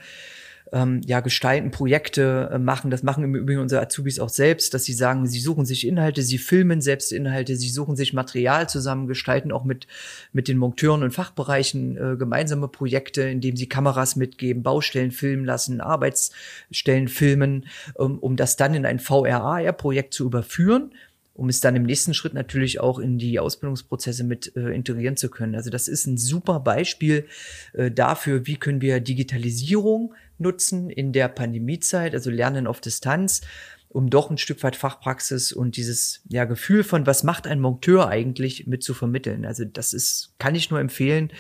ähm, 0.73 1.03
ja, 1.05 1.21
gestalten, 1.21 1.71
Projekte 1.71 2.51
äh, 2.53 2.59
machen. 2.59 2.91
Das 2.91 3.03
machen 3.03 3.25
im 3.25 3.35
Übrigen 3.35 3.61
unsere 3.61 3.83
Azubis 3.83 4.19
auch 4.19 4.31
selbst, 4.31 4.73
dass 4.75 4.85
sie 4.85 4.95
sagen, 4.95 5.27
sie 5.27 5.41
suchen 5.41 5.67
sich 5.67 5.87
Inhalte, 5.87 6.23
sie 6.23 6.39
filmen 6.39 6.81
selbst 6.81 7.13
Inhalte, 7.13 7.57
sie 7.57 7.69
suchen 7.69 7.95
sich 7.95 8.13
Material 8.15 8.69
zusammen, 8.69 9.07
gestalten 9.07 9.53
auch 9.53 9.65
mit, 9.65 9.87
mit 10.33 10.49
den 10.49 10.57
Monteuren 10.57 11.03
und 11.03 11.13
Fachbereichen 11.13 11.97
äh, 11.97 12.17
gemeinsame 12.17 12.69
Projekte, 12.69 13.23
indem 13.23 13.57
sie 13.57 13.69
Kameras 13.69 14.17
mitgeben, 14.17 14.63
Baustellen 14.63 15.11
filmen 15.11 15.45
lassen, 15.45 15.81
Arbeitsstellen 15.81 17.09
filmen, 17.09 17.67
um, 17.95 18.19
um 18.19 18.37
das 18.37 18.57
dann 18.57 18.75
in 18.75 18.87
ein 18.87 18.99
VRAR-Projekt 18.99 20.15
zu 20.15 20.25
überführen 20.25 20.93
um 21.35 21.49
es 21.49 21.61
dann 21.61 21.77
im 21.77 21.85
nächsten 21.85 22.15
Schritt 22.15 22.35
natürlich 22.35 22.81
auch 22.81 22.99
in 22.99 23.19
die 23.19 23.39
Ausbildungsprozesse 23.39 24.25
mit 24.25 24.55
äh, 24.57 24.71
integrieren 24.71 25.17
zu 25.17 25.31
können. 25.31 25.55
Also 25.55 25.71
das 25.71 25.89
ist 25.89 26.07
ein 26.07 26.19
super 26.19 26.61
Beispiel 26.61 27.27
äh, 27.73 27.91
dafür, 27.91 28.47
wie 28.47 28.57
können 28.57 28.81
wir 28.81 29.01
Digitalisierung 29.01 30.15
nutzen 30.39 30.91
in 30.91 31.13
der 31.13 31.29
Pandemiezeit, 31.29 32.15
also 32.15 32.31
Lernen 32.31 32.67
auf 32.67 32.81
Distanz, 32.81 33.43
um 33.89 34.09
doch 34.09 34.31
ein 34.31 34.39
Stück 34.39 34.63
weit 34.63 34.75
Fachpraxis 34.75 35.53
und 35.53 35.77
dieses 35.77 36.23
ja, 36.29 36.47
Gefühl 36.47 36.83
von, 36.83 37.07
was 37.07 37.25
macht 37.25 37.47
ein 37.47 37.61
Monteur 37.61 38.09
eigentlich 38.09 38.67
mit 38.67 38.83
zu 38.83 38.95
vermitteln. 38.95 39.45
Also 39.45 39.65
das 39.65 39.93
ist, 39.93 40.35
kann 40.39 40.55
ich 40.55 40.71
nur 40.71 40.81
empfehlen. 40.81 41.31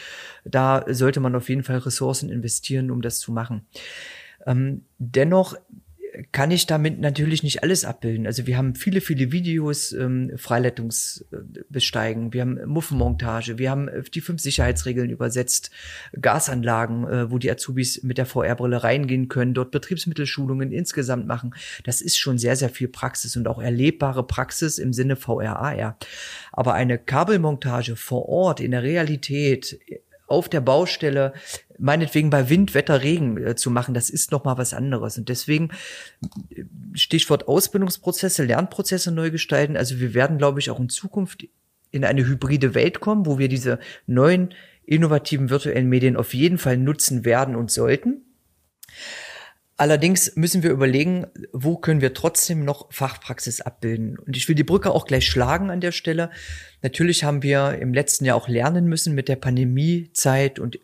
Da 0.44 0.84
sollte 0.88 1.20
man 1.20 1.34
auf 1.34 1.48
jeden 1.48 1.62
Fall 1.62 1.78
Ressourcen 1.78 2.28
investieren, 2.28 2.90
um 2.90 3.00
das 3.00 3.20
zu 3.20 3.32
machen. 3.32 3.66
Ähm, 4.46 4.84
dennoch 4.98 5.56
kann 6.30 6.50
ich 6.50 6.66
damit 6.66 7.00
natürlich 7.00 7.42
nicht 7.42 7.62
alles 7.62 7.84
abbilden. 7.84 8.26
Also 8.26 8.46
wir 8.46 8.56
haben 8.56 8.74
viele, 8.74 9.00
viele 9.00 9.32
Videos, 9.32 9.92
ähm, 9.92 10.32
Freileitungsbesteigen, 10.36 12.32
wir 12.32 12.42
haben 12.42 12.60
Muffenmontage, 12.66 13.58
wir 13.58 13.70
haben 13.70 13.88
äh, 13.88 14.02
die 14.02 14.20
fünf 14.20 14.40
Sicherheitsregeln 14.42 15.10
übersetzt, 15.10 15.70
Gasanlagen, 16.20 17.08
äh, 17.08 17.30
wo 17.30 17.38
die 17.38 17.50
Azubis 17.50 18.02
mit 18.02 18.18
der 18.18 18.26
VR-Brille 18.26 18.82
reingehen 18.82 19.28
können, 19.28 19.54
dort 19.54 19.70
Betriebsmittelschulungen 19.70 20.70
insgesamt 20.70 21.26
machen. 21.26 21.54
Das 21.84 22.02
ist 22.02 22.18
schon 22.18 22.36
sehr, 22.38 22.56
sehr 22.56 22.70
viel 22.70 22.88
Praxis 22.88 23.36
und 23.36 23.48
auch 23.48 23.60
erlebbare 23.60 24.26
Praxis 24.26 24.78
im 24.78 24.92
Sinne 24.92 25.16
VR-AR. 25.16 25.96
Aber 26.52 26.74
eine 26.74 26.98
Kabelmontage 26.98 27.96
vor 27.96 28.28
Ort 28.28 28.60
in 28.60 28.72
der 28.72 28.82
Realität 28.82 29.80
auf 30.26 30.48
der 30.48 30.62
Baustelle, 30.62 31.34
meinetwegen 31.82 32.30
bei 32.30 32.48
Wind, 32.48 32.74
Wetter, 32.74 33.02
Regen 33.02 33.36
äh, 33.36 33.56
zu 33.56 33.70
machen, 33.70 33.92
das 33.92 34.08
ist 34.08 34.30
noch 34.30 34.44
mal 34.44 34.56
was 34.56 34.72
anderes. 34.72 35.18
Und 35.18 35.28
deswegen 35.28 35.70
Stichwort 36.94 37.48
Ausbildungsprozesse, 37.48 38.44
Lernprozesse 38.44 39.12
neu 39.12 39.30
gestalten. 39.30 39.76
Also 39.76 39.98
wir 39.98 40.14
werden, 40.14 40.38
glaube 40.38 40.60
ich, 40.60 40.70
auch 40.70 40.78
in 40.78 40.88
Zukunft 40.88 41.46
in 41.90 42.04
eine 42.04 42.24
hybride 42.26 42.74
Welt 42.74 43.00
kommen, 43.00 43.26
wo 43.26 43.38
wir 43.38 43.48
diese 43.48 43.78
neuen 44.06 44.54
innovativen 44.84 45.50
virtuellen 45.50 45.88
Medien 45.88 46.16
auf 46.16 46.34
jeden 46.34 46.58
Fall 46.58 46.78
nutzen 46.78 47.24
werden 47.24 47.56
und 47.56 47.70
sollten. 47.70 48.22
Allerdings 49.76 50.36
müssen 50.36 50.62
wir 50.62 50.70
überlegen, 50.70 51.26
wo 51.52 51.76
können 51.76 52.00
wir 52.00 52.14
trotzdem 52.14 52.64
noch 52.64 52.92
Fachpraxis 52.92 53.60
abbilden. 53.60 54.16
Und 54.18 54.36
ich 54.36 54.48
will 54.48 54.54
die 54.54 54.62
Brücke 54.62 54.92
auch 54.92 55.06
gleich 55.06 55.26
schlagen 55.26 55.70
an 55.70 55.80
der 55.80 55.92
Stelle. 55.92 56.30
Natürlich 56.82 57.24
haben 57.24 57.42
wir 57.42 57.78
im 57.80 57.92
letzten 57.92 58.24
Jahr 58.24 58.36
auch 58.36 58.48
lernen 58.48 58.86
müssen, 58.86 59.14
mit 59.14 59.28
der 59.28 59.36
Pandemiezeit 59.36 60.60
und 60.60 60.78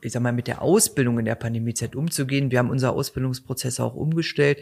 ich 0.00 0.12
sag 0.12 0.22
mal, 0.22 0.32
mit 0.32 0.46
der 0.46 0.62
Ausbildung 0.62 1.18
in 1.18 1.24
der 1.24 1.34
Pandemiezeit 1.34 1.94
umzugehen. 1.94 2.50
Wir 2.50 2.58
haben 2.58 2.70
unser 2.70 2.92
Ausbildungsprozess 2.92 3.80
auch 3.80 3.94
umgestellt 3.94 4.58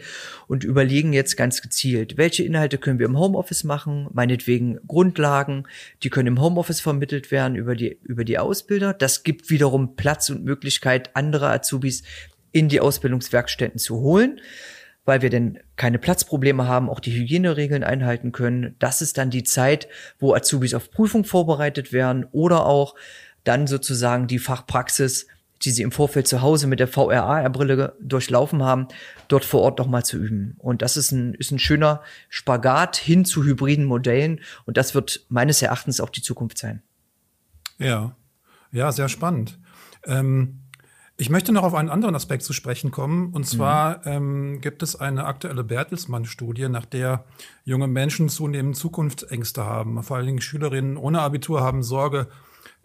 und 0.47 0.63
überlegen 0.63 1.13
jetzt 1.13 1.37
ganz 1.37 1.61
gezielt, 1.61 2.17
welche 2.17 2.43
Inhalte 2.43 2.77
können 2.77 2.99
wir 2.99 3.07
im 3.07 3.17
Homeoffice 3.17 3.63
machen, 3.63 4.07
meinetwegen 4.13 4.79
Grundlagen, 4.87 5.65
die 6.03 6.09
können 6.09 6.27
im 6.27 6.41
Homeoffice 6.41 6.81
vermittelt 6.81 7.31
werden 7.31 7.55
über 7.55 7.75
die, 7.75 7.97
über 8.03 8.23
die 8.23 8.37
Ausbilder. 8.37 8.93
Das 8.93 9.23
gibt 9.23 9.49
wiederum 9.49 9.95
Platz 9.95 10.29
und 10.29 10.43
Möglichkeit, 10.43 11.15
andere 11.15 11.49
Azubis 11.49 12.03
in 12.51 12.69
die 12.69 12.79
Ausbildungswerkstätten 12.79 13.79
zu 13.79 13.97
holen, 13.97 14.39
weil 15.05 15.21
wir 15.21 15.29
denn 15.29 15.59
keine 15.75 15.99
Platzprobleme 15.99 16.67
haben, 16.67 16.89
auch 16.89 16.99
die 16.99 17.13
Hygieneregeln 17.13 17.83
einhalten 17.83 18.31
können. 18.31 18.75
Das 18.79 19.01
ist 19.01 19.17
dann 19.17 19.29
die 19.29 19.43
Zeit, 19.43 19.87
wo 20.19 20.33
Azubis 20.33 20.73
auf 20.73 20.91
Prüfung 20.91 21.23
vorbereitet 21.23 21.93
werden 21.93 22.25
oder 22.31 22.65
auch 22.65 22.95
dann 23.47 23.67
sozusagen 23.67 24.27
die 24.27 24.39
Fachpraxis, 24.39 25.27
die 25.63 25.71
sie 25.71 25.81
im 25.81 25.91
Vorfeld 25.91 26.27
zu 26.27 26.41
Hause 26.41 26.67
mit 26.67 26.79
der 26.79 26.87
VRA-Brille 26.87 27.95
durchlaufen 27.99 28.63
haben, 28.63 28.87
dort 29.27 29.43
vor 29.43 29.61
Ort 29.61 29.79
nochmal 29.79 30.05
zu 30.05 30.17
üben. 30.17 30.55
Und 30.59 30.81
das 30.81 30.97
ist 30.97 31.11
ein, 31.11 31.33
ist 31.33 31.51
ein 31.51 31.59
schöner 31.59 32.01
Spagat 32.29 32.97
hin 32.97 33.25
zu 33.25 33.43
hybriden 33.43 33.85
Modellen. 33.85 34.41
Und 34.65 34.77
das 34.77 34.93
wird 34.93 35.25
meines 35.29 35.61
Erachtens 35.61 35.99
auch 35.99 36.09
die 36.09 36.21
Zukunft 36.21 36.57
sein. 36.57 36.83
Ja, 37.79 38.15
ja, 38.71 38.91
sehr 38.91 39.09
spannend. 39.09 39.57
Ähm 40.05 40.59
ich 41.19 41.31
möchte 41.31 41.51
noch 41.51 41.63
auf 41.63 41.73
einen 41.73 41.89
anderen 41.89 42.13
Aspekt 42.13 42.43
zu 42.43 42.53
sprechen 42.53 42.91
kommen. 42.91 43.33
Und 43.33 43.47
zwar 43.47 43.97
mhm. 43.99 44.03
ähm, 44.05 44.61
gibt 44.61 44.83
es 44.83 44.95
eine 44.95 45.25
aktuelle 45.25 45.63
Bertelsmann-Studie, 45.63 46.69
nach 46.69 46.85
der 46.85 47.25
junge 47.65 47.87
Menschen 47.87 48.29
zunehmend 48.29 48.77
Zukunftsängste 48.77 49.65
haben. 49.65 50.03
Vor 50.03 50.17
allen 50.17 50.27
Dingen 50.27 50.41
Schülerinnen 50.41 50.95
ohne 50.95 51.21
Abitur 51.21 51.61
haben 51.61 51.81
Sorge, 51.81 52.27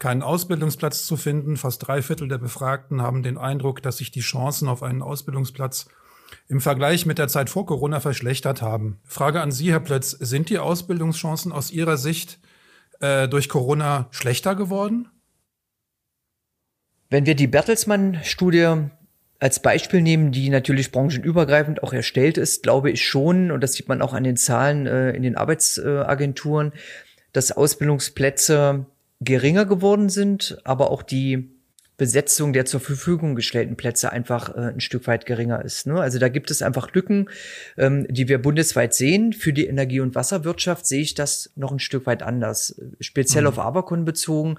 keinen 0.02 0.22
Ausbildungsplatz 0.22 1.06
zu 1.06 1.16
finden. 1.16 1.56
Fast 1.56 1.86
drei 1.86 2.02
Viertel 2.02 2.26
der 2.26 2.38
Befragten 2.38 3.00
haben 3.02 3.22
den 3.22 3.38
Eindruck, 3.38 3.82
dass 3.82 3.98
sich 3.98 4.10
die 4.10 4.20
Chancen 4.20 4.66
auf 4.66 4.82
einen 4.82 5.00
Ausbildungsplatz 5.00 5.86
im 6.48 6.60
Vergleich 6.60 7.06
mit 7.06 7.18
der 7.18 7.28
Zeit 7.28 7.48
vor 7.48 7.66
Corona 7.66 8.00
verschlechtert 8.00 8.62
haben. 8.62 8.98
Frage 9.04 9.40
an 9.40 9.52
Sie, 9.52 9.70
Herr 9.70 9.78
Plötz, 9.78 10.10
sind 10.10 10.50
die 10.50 10.58
Ausbildungschancen 10.58 11.52
aus 11.52 11.70
Ihrer 11.70 11.98
Sicht 11.98 12.40
äh, 12.98 13.28
durch 13.28 13.48
Corona 13.48 14.08
schlechter 14.10 14.56
geworden? 14.56 15.08
Wenn 17.08 17.24
wir 17.24 17.36
die 17.36 17.46
Bertelsmann-Studie 17.46 18.88
als 19.38 19.62
Beispiel 19.62 20.02
nehmen, 20.02 20.32
die 20.32 20.50
natürlich 20.50 20.90
branchenübergreifend 20.90 21.84
auch 21.84 21.92
erstellt 21.92 22.38
ist, 22.38 22.64
glaube 22.64 22.90
ich 22.90 23.06
schon, 23.06 23.52
und 23.52 23.60
das 23.60 23.74
sieht 23.74 23.86
man 23.86 24.02
auch 24.02 24.14
an 24.14 24.24
den 24.24 24.36
Zahlen 24.36 24.88
äh, 24.88 25.12
in 25.12 25.22
den 25.22 25.36
Arbeitsagenturen, 25.36 26.72
dass 27.32 27.52
Ausbildungsplätze 27.52 28.86
geringer 29.24 29.64
geworden 29.64 30.08
sind, 30.08 30.58
aber 30.64 30.90
auch 30.90 31.02
die 31.02 31.52
Besetzung 32.02 32.52
der 32.52 32.64
zur 32.64 32.80
Verfügung 32.80 33.36
gestellten 33.36 33.76
Plätze 33.76 34.10
einfach 34.10 34.56
äh, 34.56 34.72
ein 34.72 34.80
Stück 34.80 35.06
weit 35.06 35.24
geringer 35.24 35.64
ist. 35.64 35.86
Ne? 35.86 36.00
Also 36.00 36.18
da 36.18 36.28
gibt 36.28 36.50
es 36.50 36.60
einfach 36.60 36.92
Lücken, 36.94 37.28
ähm, 37.76 38.06
die 38.08 38.28
wir 38.28 38.42
bundesweit 38.42 38.92
sehen. 38.92 39.32
Für 39.32 39.52
die 39.52 39.66
Energie- 39.66 40.00
und 40.00 40.16
Wasserwirtschaft 40.16 40.84
sehe 40.84 41.02
ich 41.02 41.14
das 41.14 41.52
noch 41.54 41.70
ein 41.70 41.78
Stück 41.78 42.06
weit 42.06 42.24
anders. 42.24 42.80
Speziell 42.98 43.42
mhm. 43.42 43.50
auf 43.50 43.58
Abercon 43.60 44.04
bezogen 44.04 44.56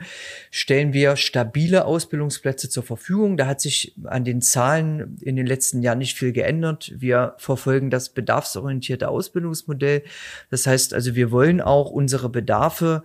stellen 0.51 0.93
wir 0.93 1.17
stabile 1.17 1.83
Ausbildungsplätze 1.83 2.69
zur 2.69 2.83
Verfügung. 2.83 3.35
Da 3.35 3.47
hat 3.47 3.59
sich 3.59 3.93
an 4.05 4.23
den 4.23 4.41
Zahlen 4.41 5.17
in 5.19 5.35
den 5.35 5.45
letzten 5.47 5.81
Jahren 5.81 5.97
nicht 5.97 6.15
viel 6.15 6.31
geändert. 6.31 6.93
Wir 6.95 7.33
verfolgen 7.39 7.89
das 7.89 8.07
bedarfsorientierte 8.07 9.09
Ausbildungsmodell. 9.09 10.03
Das 10.49 10.65
heißt 10.65 10.93
also, 10.93 11.13
wir 11.13 11.31
wollen 11.31 11.59
auch 11.59 11.89
unsere 11.89 12.29
Bedarfe 12.29 13.03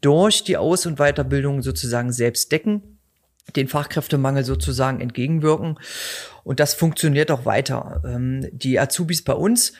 durch 0.00 0.44
die 0.44 0.56
Aus- 0.56 0.86
und 0.86 0.98
Weiterbildung 0.98 1.62
sozusagen 1.62 2.12
selbst 2.12 2.52
decken 2.52 2.82
den 3.56 3.68
Fachkräftemangel 3.68 4.44
sozusagen 4.44 5.00
entgegenwirken. 5.00 5.78
Und 6.44 6.60
das 6.60 6.74
funktioniert 6.74 7.30
auch 7.30 7.44
weiter. 7.44 8.02
Ähm, 8.04 8.48
die 8.52 8.78
Azubis 8.80 9.22
bei 9.22 9.34
uns 9.34 9.74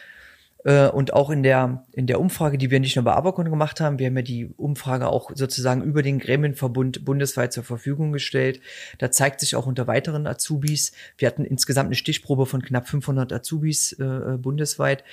äh, 0.64 0.88
und 0.88 1.12
auch 1.12 1.30
in 1.30 1.42
der, 1.42 1.84
in 1.92 2.06
der 2.06 2.20
Umfrage, 2.20 2.58
die 2.58 2.70
wir 2.70 2.80
nicht 2.80 2.96
nur 2.96 3.04
bei 3.04 3.12
Abercon 3.12 3.50
gemacht 3.50 3.80
haben, 3.80 3.98
wir 3.98 4.06
haben 4.06 4.16
ja 4.16 4.22
die 4.22 4.46
Umfrage 4.56 5.08
auch 5.08 5.30
sozusagen 5.34 5.82
über 5.82 6.02
den 6.02 6.18
Gremienverbund 6.18 7.04
bundesweit 7.04 7.52
zur 7.52 7.64
Verfügung 7.64 8.12
gestellt. 8.12 8.60
Da 8.98 9.10
zeigt 9.10 9.40
sich 9.40 9.56
auch 9.56 9.66
unter 9.66 9.86
weiteren 9.86 10.26
Azubis, 10.26 10.92
wir 11.18 11.28
hatten 11.28 11.44
insgesamt 11.44 11.88
eine 11.88 11.96
Stichprobe 11.96 12.46
von 12.46 12.62
knapp 12.62 12.88
500 12.88 13.32
Azubis 13.32 13.92
äh, 13.98 14.04
äh 14.04 14.36
bundesweit, 14.38 15.04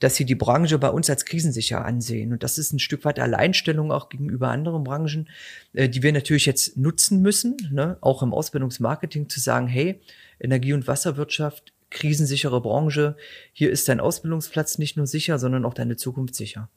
dass 0.00 0.16
sie 0.16 0.24
die 0.24 0.34
Branche 0.34 0.78
bei 0.78 0.88
uns 0.88 1.08
als 1.08 1.24
krisensicher 1.24 1.84
ansehen. 1.84 2.32
Und 2.32 2.42
das 2.42 2.58
ist 2.58 2.72
ein 2.72 2.78
Stück 2.78 3.04
weit 3.04 3.20
Alleinstellung 3.20 3.92
auch 3.92 4.08
gegenüber 4.08 4.48
anderen 4.48 4.82
Branchen, 4.82 5.28
äh, 5.74 5.88
die 5.88 6.02
wir 6.02 6.12
natürlich 6.12 6.46
jetzt 6.46 6.76
nutzen 6.76 7.22
müssen, 7.22 7.56
ne? 7.70 7.96
auch 8.00 8.22
im 8.22 8.34
Ausbildungsmarketing 8.34 9.28
zu 9.28 9.38
sagen, 9.40 9.68
hey, 9.68 10.00
Energie- 10.40 10.72
und 10.72 10.88
Wasserwirtschaft, 10.88 11.72
krisensichere 11.90 12.60
Branche, 12.60 13.16
hier 13.52 13.70
ist 13.70 13.88
dein 13.88 14.00
Ausbildungsplatz 14.00 14.78
nicht 14.78 14.96
nur 14.96 15.06
sicher, 15.06 15.38
sondern 15.38 15.64
auch 15.64 15.74
deine 15.74 15.96
Zukunft 15.96 16.34
sicher. 16.34 16.68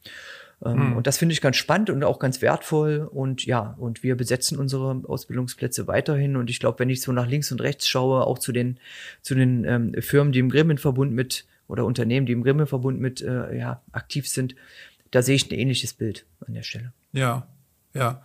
Ähm, 0.65 0.73
hm. 0.73 0.97
Und 0.97 1.07
das 1.07 1.17
finde 1.17 1.33
ich 1.33 1.41
ganz 1.41 1.55
spannend 1.55 1.89
und 1.89 2.03
auch 2.03 2.19
ganz 2.19 2.41
wertvoll. 2.41 3.07
Und 3.09 3.45
ja, 3.45 3.75
und 3.77 4.03
wir 4.03 4.15
besetzen 4.17 4.57
unsere 4.57 5.01
Ausbildungsplätze 5.07 5.87
weiterhin. 5.87 6.35
Und 6.35 6.49
ich 6.49 6.59
glaube, 6.59 6.79
wenn 6.79 6.89
ich 6.89 7.01
so 7.01 7.11
nach 7.11 7.27
links 7.27 7.51
und 7.51 7.61
rechts 7.61 7.87
schaue, 7.87 8.25
auch 8.25 8.39
zu 8.39 8.51
den, 8.51 8.79
zu 9.21 9.35
den 9.35 9.63
ähm, 9.65 9.93
Firmen, 10.01 10.33
die 10.33 10.39
im 10.39 10.49
Gremienverbund 10.49 11.11
mit 11.11 11.45
oder 11.73 11.85
Unternehmen, 11.85 12.27
die 12.27 12.33
im 12.33 12.43
Grimme-Verbund 12.43 13.01
mit 13.01 13.21
äh, 13.21 13.57
ja, 13.57 13.81
aktiv 13.91 14.29
sind, 14.29 14.53
da 15.09 15.23
sehe 15.23 15.35
ich 15.35 15.49
ein 15.49 15.55
ähnliches 15.55 15.95
Bild 15.95 16.27
an 16.45 16.53
der 16.53 16.61
Stelle. 16.61 16.93
Ja, 17.13 17.47
ja. 17.95 18.21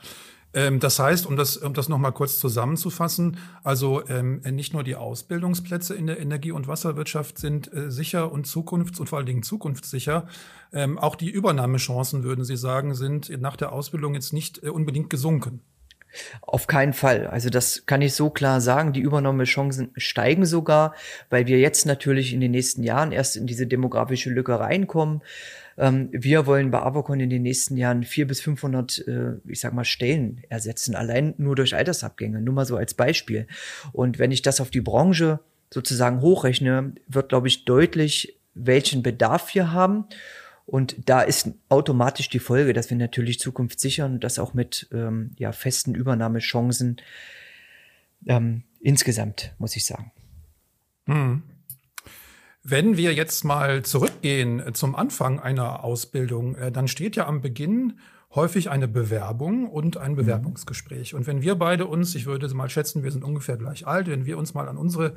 Ähm, 0.52 0.80
das 0.80 0.98
heißt, 0.98 1.24
um 1.24 1.34
das, 1.36 1.56
um 1.56 1.72
das 1.72 1.88
nochmal 1.88 2.12
kurz 2.12 2.38
zusammenzufassen, 2.40 3.38
also 3.64 4.06
ähm, 4.06 4.42
nicht 4.50 4.74
nur 4.74 4.84
die 4.84 4.96
Ausbildungsplätze 4.96 5.94
in 5.94 6.06
der 6.06 6.20
Energie- 6.20 6.52
und 6.52 6.68
Wasserwirtschaft 6.68 7.38
sind 7.38 7.72
äh, 7.72 7.90
sicher 7.90 8.30
und 8.30 8.46
zukunfts- 8.46 9.00
und 9.00 9.08
vor 9.08 9.16
allen 9.16 9.26
Dingen 9.26 9.42
zukunftssicher. 9.42 10.28
Ähm, 10.74 10.98
auch 10.98 11.16
die 11.16 11.30
Übernahmechancen, 11.30 12.24
würden 12.24 12.44
Sie 12.44 12.56
sagen, 12.56 12.94
sind 12.94 13.30
nach 13.40 13.56
der 13.56 13.72
Ausbildung 13.72 14.12
jetzt 14.12 14.34
nicht 14.34 14.62
äh, 14.62 14.68
unbedingt 14.68 15.08
gesunken. 15.08 15.62
Auf 16.40 16.66
keinen 16.66 16.92
Fall. 16.92 17.26
Also 17.26 17.50
das 17.50 17.84
kann 17.86 18.02
ich 18.02 18.14
so 18.14 18.30
klar 18.30 18.60
sagen. 18.60 18.92
Die 18.92 19.00
Übernahmechancen 19.00 19.90
steigen 19.96 20.46
sogar, 20.46 20.94
weil 21.30 21.46
wir 21.46 21.58
jetzt 21.58 21.86
natürlich 21.86 22.32
in 22.32 22.40
den 22.40 22.50
nächsten 22.50 22.82
Jahren 22.82 23.12
erst 23.12 23.36
in 23.36 23.46
diese 23.46 23.66
demografische 23.66 24.30
Lücke 24.30 24.58
reinkommen. 24.58 25.22
Ähm, 25.76 26.08
wir 26.12 26.46
wollen 26.46 26.70
bei 26.70 26.82
Avocon 26.82 27.20
in 27.20 27.30
den 27.30 27.42
nächsten 27.42 27.76
Jahren 27.76 28.02
vier 28.02 28.26
bis 28.26 28.40
500, 28.40 29.06
äh, 29.06 29.32
ich 29.46 29.60
sag 29.60 29.72
mal, 29.72 29.84
Stellen 29.84 30.42
ersetzen, 30.48 30.94
allein 30.94 31.34
nur 31.38 31.56
durch 31.56 31.74
Altersabgänge. 31.74 32.40
Nur 32.40 32.54
mal 32.54 32.66
so 32.66 32.76
als 32.76 32.94
Beispiel. 32.94 33.46
Und 33.92 34.18
wenn 34.18 34.32
ich 34.32 34.42
das 34.42 34.60
auf 34.60 34.70
die 34.70 34.80
Branche 34.80 35.40
sozusagen 35.72 36.20
hochrechne, 36.20 36.94
wird, 37.06 37.28
glaube 37.28 37.48
ich, 37.48 37.64
deutlich, 37.64 38.38
welchen 38.54 39.02
Bedarf 39.02 39.54
wir 39.54 39.72
haben. 39.72 40.06
Und 40.68 41.08
da 41.08 41.22
ist 41.22 41.48
automatisch 41.70 42.28
die 42.28 42.40
Folge, 42.40 42.74
dass 42.74 42.90
wir 42.90 42.96
natürlich 42.98 43.40
Zukunft 43.40 43.80
sichern, 43.80 44.20
das 44.20 44.38
auch 44.38 44.52
mit 44.52 44.86
ähm, 44.92 45.30
ja, 45.38 45.52
festen 45.52 45.94
Übernahmechancen 45.94 47.00
ähm, 48.26 48.64
insgesamt, 48.78 49.54
muss 49.56 49.76
ich 49.76 49.86
sagen. 49.86 50.12
Hm. 51.06 51.42
Wenn 52.62 52.98
wir 52.98 53.14
jetzt 53.14 53.44
mal 53.44 53.82
zurückgehen 53.82 54.74
zum 54.74 54.94
Anfang 54.94 55.40
einer 55.40 55.84
Ausbildung, 55.84 56.54
äh, 56.56 56.70
dann 56.70 56.86
steht 56.86 57.16
ja 57.16 57.26
am 57.26 57.40
Beginn 57.40 57.98
häufig 58.34 58.70
eine 58.70 58.88
Bewerbung 58.88 59.68
und 59.68 59.96
ein 59.96 60.12
mhm. 60.12 60.16
Bewerbungsgespräch. 60.16 61.14
Und 61.14 61.26
wenn 61.26 61.42
wir 61.42 61.54
beide 61.54 61.86
uns, 61.86 62.14
ich 62.14 62.26
würde 62.26 62.52
mal 62.54 62.68
schätzen, 62.68 63.02
wir 63.02 63.10
sind 63.10 63.24
ungefähr 63.24 63.56
gleich 63.56 63.86
alt, 63.86 64.08
wenn 64.08 64.26
wir 64.26 64.38
uns 64.38 64.54
mal 64.54 64.68
an 64.68 64.76
unsere 64.76 65.14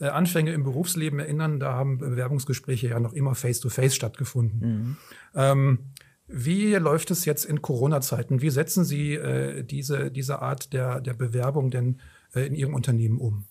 äh, 0.00 0.06
Anfänge 0.06 0.52
im 0.52 0.64
Berufsleben 0.64 1.18
erinnern, 1.18 1.60
da 1.60 1.74
haben 1.74 1.98
Bewerbungsgespräche 1.98 2.88
ja 2.88 3.00
noch 3.00 3.12
immer 3.12 3.34
face-to-face 3.34 3.92
-face 3.92 3.96
stattgefunden. 3.96 4.60
Mhm. 4.60 4.96
Ähm, 5.34 5.78
wie 6.26 6.74
läuft 6.74 7.10
es 7.10 7.26
jetzt 7.26 7.44
in 7.44 7.60
Corona-Zeiten? 7.60 8.40
Wie 8.40 8.50
setzen 8.50 8.84
Sie 8.84 9.14
äh, 9.14 9.62
diese, 9.62 10.10
diese 10.10 10.40
Art 10.40 10.72
der, 10.72 11.00
der 11.00 11.14
Bewerbung 11.14 11.70
denn 11.70 12.00
äh, 12.34 12.46
in 12.46 12.54
Ihrem 12.54 12.74
Unternehmen 12.74 13.18
um? 13.18 13.44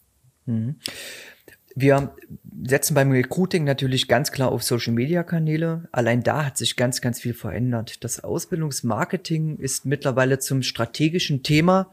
Mhm. 0.45 0.78
Wir 1.75 2.15
setzen 2.63 2.93
beim 2.93 3.12
Recruiting 3.12 3.63
natürlich 3.63 4.07
ganz 4.07 4.31
klar 4.31 4.51
auf 4.51 4.63
Social-Media-Kanäle. 4.63 5.88
Allein 5.91 6.21
da 6.23 6.45
hat 6.45 6.57
sich 6.57 6.75
ganz, 6.75 7.01
ganz 7.01 7.19
viel 7.19 7.33
verändert. 7.33 8.03
Das 8.03 8.23
Ausbildungsmarketing 8.23 9.57
ist 9.57 9.86
mittlerweile 9.86 10.39
zum 10.39 10.62
strategischen 10.62 11.43
Thema, 11.43 11.91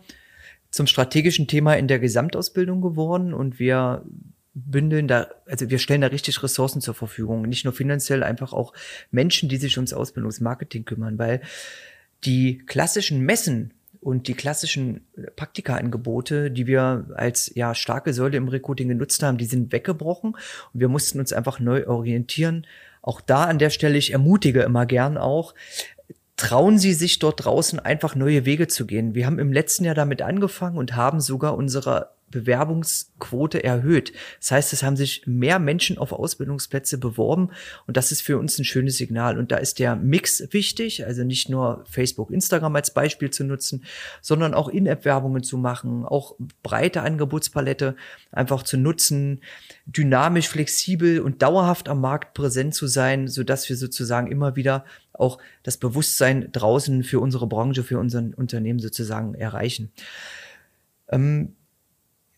zum 0.71 0.87
strategischen 0.87 1.49
Thema 1.49 1.75
in 1.75 1.89
der 1.89 1.99
Gesamtausbildung 1.99 2.81
geworden 2.81 3.33
und 3.33 3.59
wir 3.59 4.05
bündeln 4.55 5.09
da, 5.09 5.29
also 5.47 5.71
wir 5.71 5.79
stellen 5.79 6.01
da 6.03 6.09
richtig 6.09 6.43
Ressourcen 6.43 6.81
zur 6.81 6.95
Verfügung, 6.95 7.43
nicht 7.43 7.65
nur 7.65 7.73
finanziell, 7.73 8.23
einfach 8.23 8.53
auch 8.53 8.73
Menschen, 9.11 9.49
die 9.49 9.57
sich 9.57 9.79
ums 9.79 9.93
Ausbildungsmarketing 9.93 10.85
kümmern, 10.85 11.19
weil 11.19 11.41
die 12.25 12.59
klassischen 12.59 13.21
Messen 13.21 13.73
und 14.01 14.29
die 14.29 14.35
klassischen 14.35 15.07
Praktikaangebote, 15.37 16.51
die 16.51 16.67
wir 16.67 17.07
als 17.15 17.53
ja 17.55 17.75
starke 17.75 18.15
Säule 18.15 18.37
im 18.37 18.49
Recruiting 18.49 18.89
genutzt 18.89 19.23
haben, 19.23 19.39
die 19.39 19.45
sind 19.45 19.73
weggebrochen 19.73 20.33
und 20.33 20.81
wir 20.81 20.89
mussten 20.89 21.21
uns 21.21 21.33
einfach 21.33 21.61
neu 21.61 21.87
orientieren. 21.87 22.67
Auch 23.03 23.21
da 23.21 23.45
an 23.45 23.59
der 23.59 23.71
Stelle, 23.71 23.99
ich 23.99 24.13
ermutige 24.13 24.63
immer 24.63 24.87
gern 24.87 25.19
auch, 25.19 25.55
trauen 26.37 26.79
Sie 26.79 26.95
sich 26.95 27.19
dort 27.19 27.45
draußen 27.45 27.79
einfach 27.79 28.15
neue 28.15 28.47
Wege 28.47 28.67
zu 28.67 28.87
gehen. 28.87 29.15
Wir 29.15 29.27
haben 29.27 29.39
im 29.39 29.53
letzten 29.53 29.85
Jahr 29.85 29.95
damit 29.95 30.23
angefangen 30.23 30.79
und 30.79 30.97
haben 30.97 31.21
sogar 31.21 31.57
unsere 31.57 32.11
Bewerbungsquote 32.31 33.63
erhöht. 33.63 34.13
Das 34.39 34.51
heißt, 34.53 34.73
es 34.73 34.83
haben 34.83 34.97
sich 34.97 35.27
mehr 35.27 35.59
Menschen 35.59 35.99
auf 35.99 36.13
Ausbildungsplätze 36.13 36.99
beworben 36.99 37.51
und 37.87 37.97
das 37.97 38.13
ist 38.13 38.23
für 38.23 38.39
uns 38.39 38.59
ein 38.59 38.65
schönes 38.65 38.97
Signal. 38.97 39.39
Und 39.39 39.53
da 39.53 39.57
ist 39.57 39.79
der 39.79 39.97
Mix 39.97 40.43
wichtig, 40.51 41.05
also 41.07 41.25
nicht 41.25 41.49
nur 41.49 41.85
Facebook, 41.89 42.31
Instagram 42.31 42.77
als 42.77 42.93
Beispiel 42.93 43.31
zu 43.31 43.45
nutzen, 43.45 43.85
sondern 44.21 44.55
auch 44.55 44.69
In-App-Werbungen 44.69 45.43
zu 45.43 45.59
machen, 45.59 46.05
auch 46.05 46.37
breite 46.63 47.03
Angebotspalette 47.03 47.97
einfach 48.33 48.63
zu 48.63 48.77
nutzen, 48.77 49.41
dynamisch, 49.87 50.49
flexibel 50.49 51.21
und 51.21 51.43
dauerhaft 51.43 51.89
am 51.89 52.01
Markt 52.01 52.35
präsent 52.35 52.75
zu 52.75 52.87
sein, 52.87 53.29
so 53.29 53.43
dass 53.43 53.69
wir 53.69 53.77
sozusagen 53.77 54.31
immer 54.31 54.57
wieder 54.57 54.85
auch 55.13 55.39
das 55.63 55.77
Bewusstsein 55.77 56.51
draußen 56.53 57.05
für 57.05 57.21
unsere 57.21 57.47
Branche, 57.47 57.85
für 57.85 57.99
unser 57.99 58.25
Unternehmen 58.37 58.79
sozusagen 58.79 59.35
erreichen. 59.35 59.93
Ähm, 61.09 61.57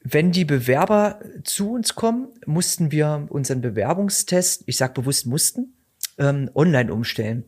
wenn 0.04 0.32
die 0.32 0.44
Bewerber 0.44 1.20
zu 1.44 1.72
uns 1.72 1.94
kommen, 1.94 2.28
mussten 2.46 2.90
wir 2.90 3.26
unseren 3.30 3.60
Bewerbungstest, 3.60 4.64
ich 4.66 4.76
sage 4.76 4.94
bewusst 4.94 5.26
mussten, 5.26 5.74
ähm, 6.18 6.50
online 6.54 6.92
umstellen. 6.92 7.44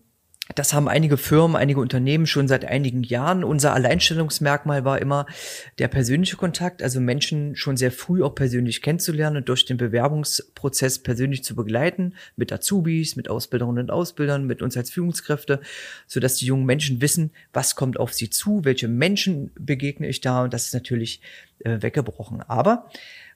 Das 0.54 0.74
haben 0.74 0.88
einige 0.88 1.16
Firmen, 1.16 1.56
einige 1.56 1.80
Unternehmen 1.80 2.26
schon 2.26 2.48
seit 2.48 2.66
einigen 2.66 3.02
Jahren. 3.02 3.44
Unser 3.44 3.72
Alleinstellungsmerkmal 3.72 4.84
war 4.84 5.00
immer 5.00 5.24
der 5.78 5.88
persönliche 5.88 6.36
Kontakt, 6.36 6.82
also 6.82 7.00
Menschen 7.00 7.56
schon 7.56 7.78
sehr 7.78 7.90
früh 7.90 8.22
auch 8.22 8.34
persönlich 8.34 8.82
kennenzulernen 8.82 9.38
und 9.38 9.48
durch 9.48 9.64
den 9.64 9.78
Bewerbungsprozess 9.78 10.98
persönlich 10.98 11.44
zu 11.44 11.56
begleiten, 11.56 12.12
mit 12.36 12.52
Azubis, 12.52 13.16
mit 13.16 13.30
Ausbilderinnen 13.30 13.84
und 13.84 13.90
Ausbildern, 13.90 14.46
mit 14.46 14.60
uns 14.60 14.76
als 14.76 14.90
Führungskräfte, 14.90 15.60
sodass 16.06 16.36
die 16.36 16.46
jungen 16.46 16.66
Menschen 16.66 17.00
wissen, 17.00 17.30
was 17.54 17.74
kommt 17.74 17.98
auf 17.98 18.12
sie 18.12 18.28
zu, 18.28 18.66
welche 18.66 18.86
Menschen 18.86 19.50
begegne 19.58 20.08
ich 20.08 20.20
da 20.20 20.44
und 20.44 20.52
das 20.52 20.66
ist 20.66 20.74
natürlich 20.74 21.22
äh, 21.60 21.80
weggebrochen. 21.80 22.42
Aber 22.42 22.90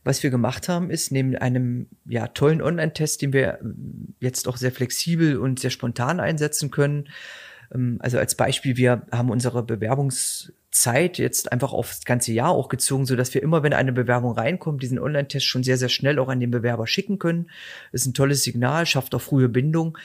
was 0.05 0.23
wir 0.23 0.31
gemacht 0.31 0.69
haben, 0.69 0.91
ist 0.91 1.13
neben 1.13 1.37
einem 1.37 1.87
ja, 2.07 2.29
tollen 2.29 2.63
Online-Test, 2.63 3.23
den 3.23 3.33
wir 3.33 3.59
ähm, 3.61 4.15
jetzt 4.21 4.49
auch 4.49 4.57
sehr 4.57 4.73
flexibel 4.73 5.37
und 5.37 5.61
sehr 5.61 5.71
spontan 5.71 6.21
einsetzen 6.21 6.71
können. 6.71 7.09
Ähm, 7.75 7.99
also 8.01 8.19
als 8.19 8.35
Beispiel, 8.35 8.77
wir 8.77 9.03
haben 9.13 9.31
unsere 9.31 9.63
Bewerbungszeit 9.63 11.19
jetzt 11.19 11.53
einfach 11.53 11.73
aufs 11.73 12.05
ganze 12.05 12.33
Jahr 12.33 12.51
auch 12.51 12.69
gezogen, 12.69 13.07
so 13.07 13.17
dass 13.17 13.35
wir 13.35 13.43
immer, 13.43 13.63
wenn 13.63 13.73
eine 13.73 13.93
Bewerbung 13.93 14.33
reinkommt, 14.33 14.83
diesen 14.83 14.99
Online-Test 14.99 15.47
schon 15.47 15.63
sehr, 15.63 15.77
sehr 15.77 15.89
schnell 15.89 16.19
auch 16.19 16.29
an 16.29 16.41
den 16.41 16.51
Bewerber 16.51 16.87
schicken 16.87 17.19
können. 17.19 17.51
Ist 17.93 18.07
ein 18.07 18.15
tolles 18.15 18.43
Signal, 18.45 18.87
schafft 18.87 19.15
auch 19.15 19.23
frühe 19.23 19.49
Bindung. 19.49 19.99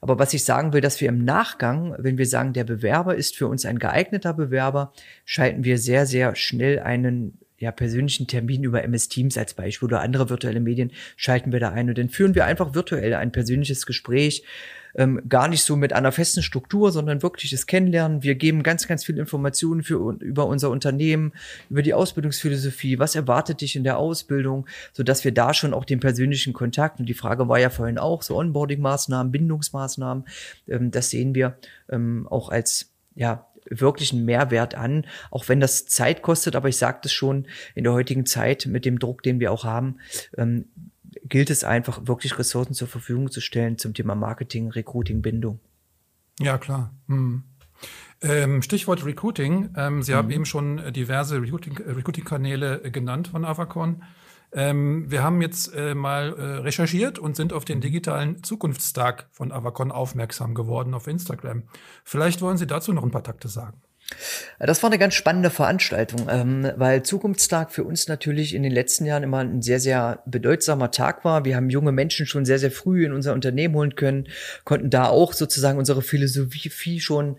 Aber 0.00 0.18
was 0.18 0.32
ich 0.32 0.44
sagen 0.44 0.72
will, 0.72 0.80
dass 0.80 1.00
wir 1.00 1.08
im 1.08 1.24
Nachgang, 1.24 1.94
wenn 1.98 2.16
wir 2.16 2.26
sagen, 2.26 2.54
der 2.54 2.64
Bewerber 2.64 3.16
ist 3.16 3.36
für 3.36 3.48
uns 3.48 3.66
ein 3.66 3.78
geeigneter 3.78 4.32
Bewerber, 4.32 4.92
schalten 5.26 5.64
wir 5.64 5.76
sehr, 5.76 6.06
sehr 6.06 6.34
schnell 6.36 6.78
einen 6.78 7.38
ja, 7.60 7.70
persönlichen 7.70 8.26
Termin 8.26 8.64
über 8.64 8.82
MS 8.82 9.08
Teams 9.08 9.36
als 9.36 9.54
Beispiel 9.54 9.86
oder 9.86 10.00
andere 10.00 10.30
virtuelle 10.30 10.60
Medien 10.60 10.92
schalten 11.16 11.52
wir 11.52 11.60
da 11.60 11.70
ein. 11.70 11.88
Und 11.90 11.98
dann 11.98 12.08
führen 12.08 12.34
wir 12.34 12.46
einfach 12.46 12.74
virtuell 12.74 13.14
ein 13.14 13.32
persönliches 13.32 13.84
Gespräch, 13.84 14.44
ähm, 14.94 15.20
gar 15.28 15.46
nicht 15.46 15.62
so 15.62 15.76
mit 15.76 15.92
einer 15.92 16.10
festen 16.10 16.42
Struktur, 16.42 16.90
sondern 16.90 17.22
wirkliches 17.22 17.66
Kennenlernen. 17.66 18.22
Wir 18.22 18.34
geben 18.34 18.62
ganz, 18.62 18.88
ganz 18.88 19.04
viel 19.04 19.18
Informationen 19.18 19.82
für, 19.82 20.16
über 20.20 20.46
unser 20.46 20.70
Unternehmen, 20.70 21.32
über 21.68 21.82
die 21.82 21.94
Ausbildungsphilosophie, 21.94 22.98
was 22.98 23.14
erwartet 23.14 23.60
dich 23.60 23.76
in 23.76 23.84
der 23.84 23.98
Ausbildung, 23.98 24.66
so 24.92 25.02
dass 25.02 25.22
wir 25.22 25.32
da 25.32 25.52
schon 25.54 25.74
auch 25.74 25.84
den 25.84 26.00
persönlichen 26.00 26.54
Kontakt, 26.54 26.98
und 26.98 27.06
die 27.06 27.14
Frage 27.14 27.46
war 27.46 27.60
ja 27.60 27.70
vorhin 27.70 27.98
auch, 27.98 28.22
so 28.22 28.36
Onboarding-Maßnahmen, 28.38 29.30
Bindungsmaßnahmen, 29.30 30.24
ähm, 30.66 30.90
das 30.90 31.10
sehen 31.10 31.34
wir 31.34 31.58
ähm, 31.90 32.26
auch 32.28 32.48
als 32.48 32.90
ja, 33.14 33.49
wirklichen 33.68 34.24
Mehrwert 34.24 34.74
an, 34.74 35.06
auch 35.30 35.48
wenn 35.48 35.60
das 35.60 35.86
Zeit 35.86 36.22
kostet. 36.22 36.56
Aber 36.56 36.68
ich 36.68 36.76
sagte 36.76 37.08
es 37.08 37.12
schon, 37.12 37.46
in 37.74 37.84
der 37.84 37.92
heutigen 37.92 38.26
Zeit 38.26 38.66
mit 38.66 38.84
dem 38.84 38.98
Druck, 38.98 39.22
den 39.22 39.40
wir 39.40 39.52
auch 39.52 39.64
haben, 39.64 39.96
ähm, 40.36 40.66
gilt 41.24 41.50
es 41.50 41.64
einfach, 41.64 42.06
wirklich 42.06 42.38
Ressourcen 42.38 42.74
zur 42.74 42.88
Verfügung 42.88 43.30
zu 43.30 43.40
stellen 43.40 43.78
zum 43.78 43.94
Thema 43.94 44.14
Marketing, 44.14 44.70
Recruiting, 44.70 45.22
Bindung. 45.22 45.60
Ja, 46.38 46.58
klar. 46.58 46.94
Hm. 47.08 47.42
Ähm, 48.22 48.62
Stichwort 48.62 49.04
Recruiting. 49.04 49.70
Ähm, 49.76 50.02
Sie 50.02 50.12
mhm. 50.12 50.16
haben 50.16 50.30
eben 50.30 50.44
schon 50.44 50.92
diverse 50.92 51.40
Recruiting-Kanäle 51.40 52.70
Recruiting 52.76 52.92
genannt 52.92 53.28
von 53.28 53.44
Avacon. 53.44 54.02
Ähm, 54.52 55.10
wir 55.10 55.22
haben 55.22 55.40
jetzt 55.42 55.74
äh, 55.74 55.94
mal 55.94 56.34
äh, 56.36 56.42
recherchiert 56.60 57.18
und 57.18 57.36
sind 57.36 57.52
auf 57.52 57.64
den 57.64 57.80
digitalen 57.80 58.42
Zukunftstag 58.42 59.28
von 59.30 59.52
Avacon 59.52 59.92
aufmerksam 59.92 60.54
geworden 60.54 60.94
auf 60.94 61.06
Instagram. 61.06 61.64
Vielleicht 62.04 62.42
wollen 62.42 62.56
Sie 62.56 62.66
dazu 62.66 62.92
noch 62.92 63.04
ein 63.04 63.12
paar 63.12 63.22
Takte 63.22 63.48
sagen. 63.48 63.80
Das 64.58 64.82
war 64.82 64.90
eine 64.90 64.98
ganz 64.98 65.14
spannende 65.14 65.50
Veranstaltung, 65.50 66.26
ähm, 66.28 66.72
weil 66.76 67.02
Zukunftstag 67.02 67.70
für 67.70 67.84
uns 67.84 68.08
natürlich 68.08 68.54
in 68.54 68.62
den 68.62 68.72
letzten 68.72 69.06
Jahren 69.06 69.22
immer 69.22 69.38
ein 69.38 69.62
sehr, 69.62 69.78
sehr 69.78 70.22
bedeutsamer 70.26 70.90
Tag 70.90 71.24
war. 71.24 71.44
Wir 71.44 71.56
haben 71.56 71.70
junge 71.70 71.92
Menschen 71.92 72.26
schon 72.26 72.44
sehr, 72.44 72.58
sehr 72.58 72.72
früh 72.72 73.06
in 73.06 73.12
unser 73.12 73.32
Unternehmen 73.32 73.74
holen 73.74 73.94
können, 73.94 74.28
konnten 74.64 74.90
da 74.90 75.06
auch 75.06 75.32
sozusagen 75.32 75.78
unsere 75.78 76.02
Philosophie 76.02 77.00
schon 77.00 77.36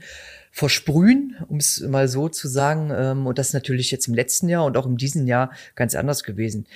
versprühen, 0.51 1.37
um 1.47 1.57
es 1.57 1.79
mal 1.81 2.07
so 2.07 2.29
zu 2.29 2.47
sagen. 2.47 2.91
Ähm, 2.93 3.25
und 3.25 3.39
das 3.39 3.47
ist 3.47 3.53
natürlich 3.53 3.89
jetzt 3.89 4.07
im 4.07 4.13
letzten 4.13 4.49
Jahr 4.49 4.65
und 4.65 4.77
auch 4.77 4.85
in 4.85 4.97
diesem 4.97 5.25
Jahr 5.25 5.51
ganz 5.75 5.95
anders 5.95 6.23
gewesen. 6.23 6.67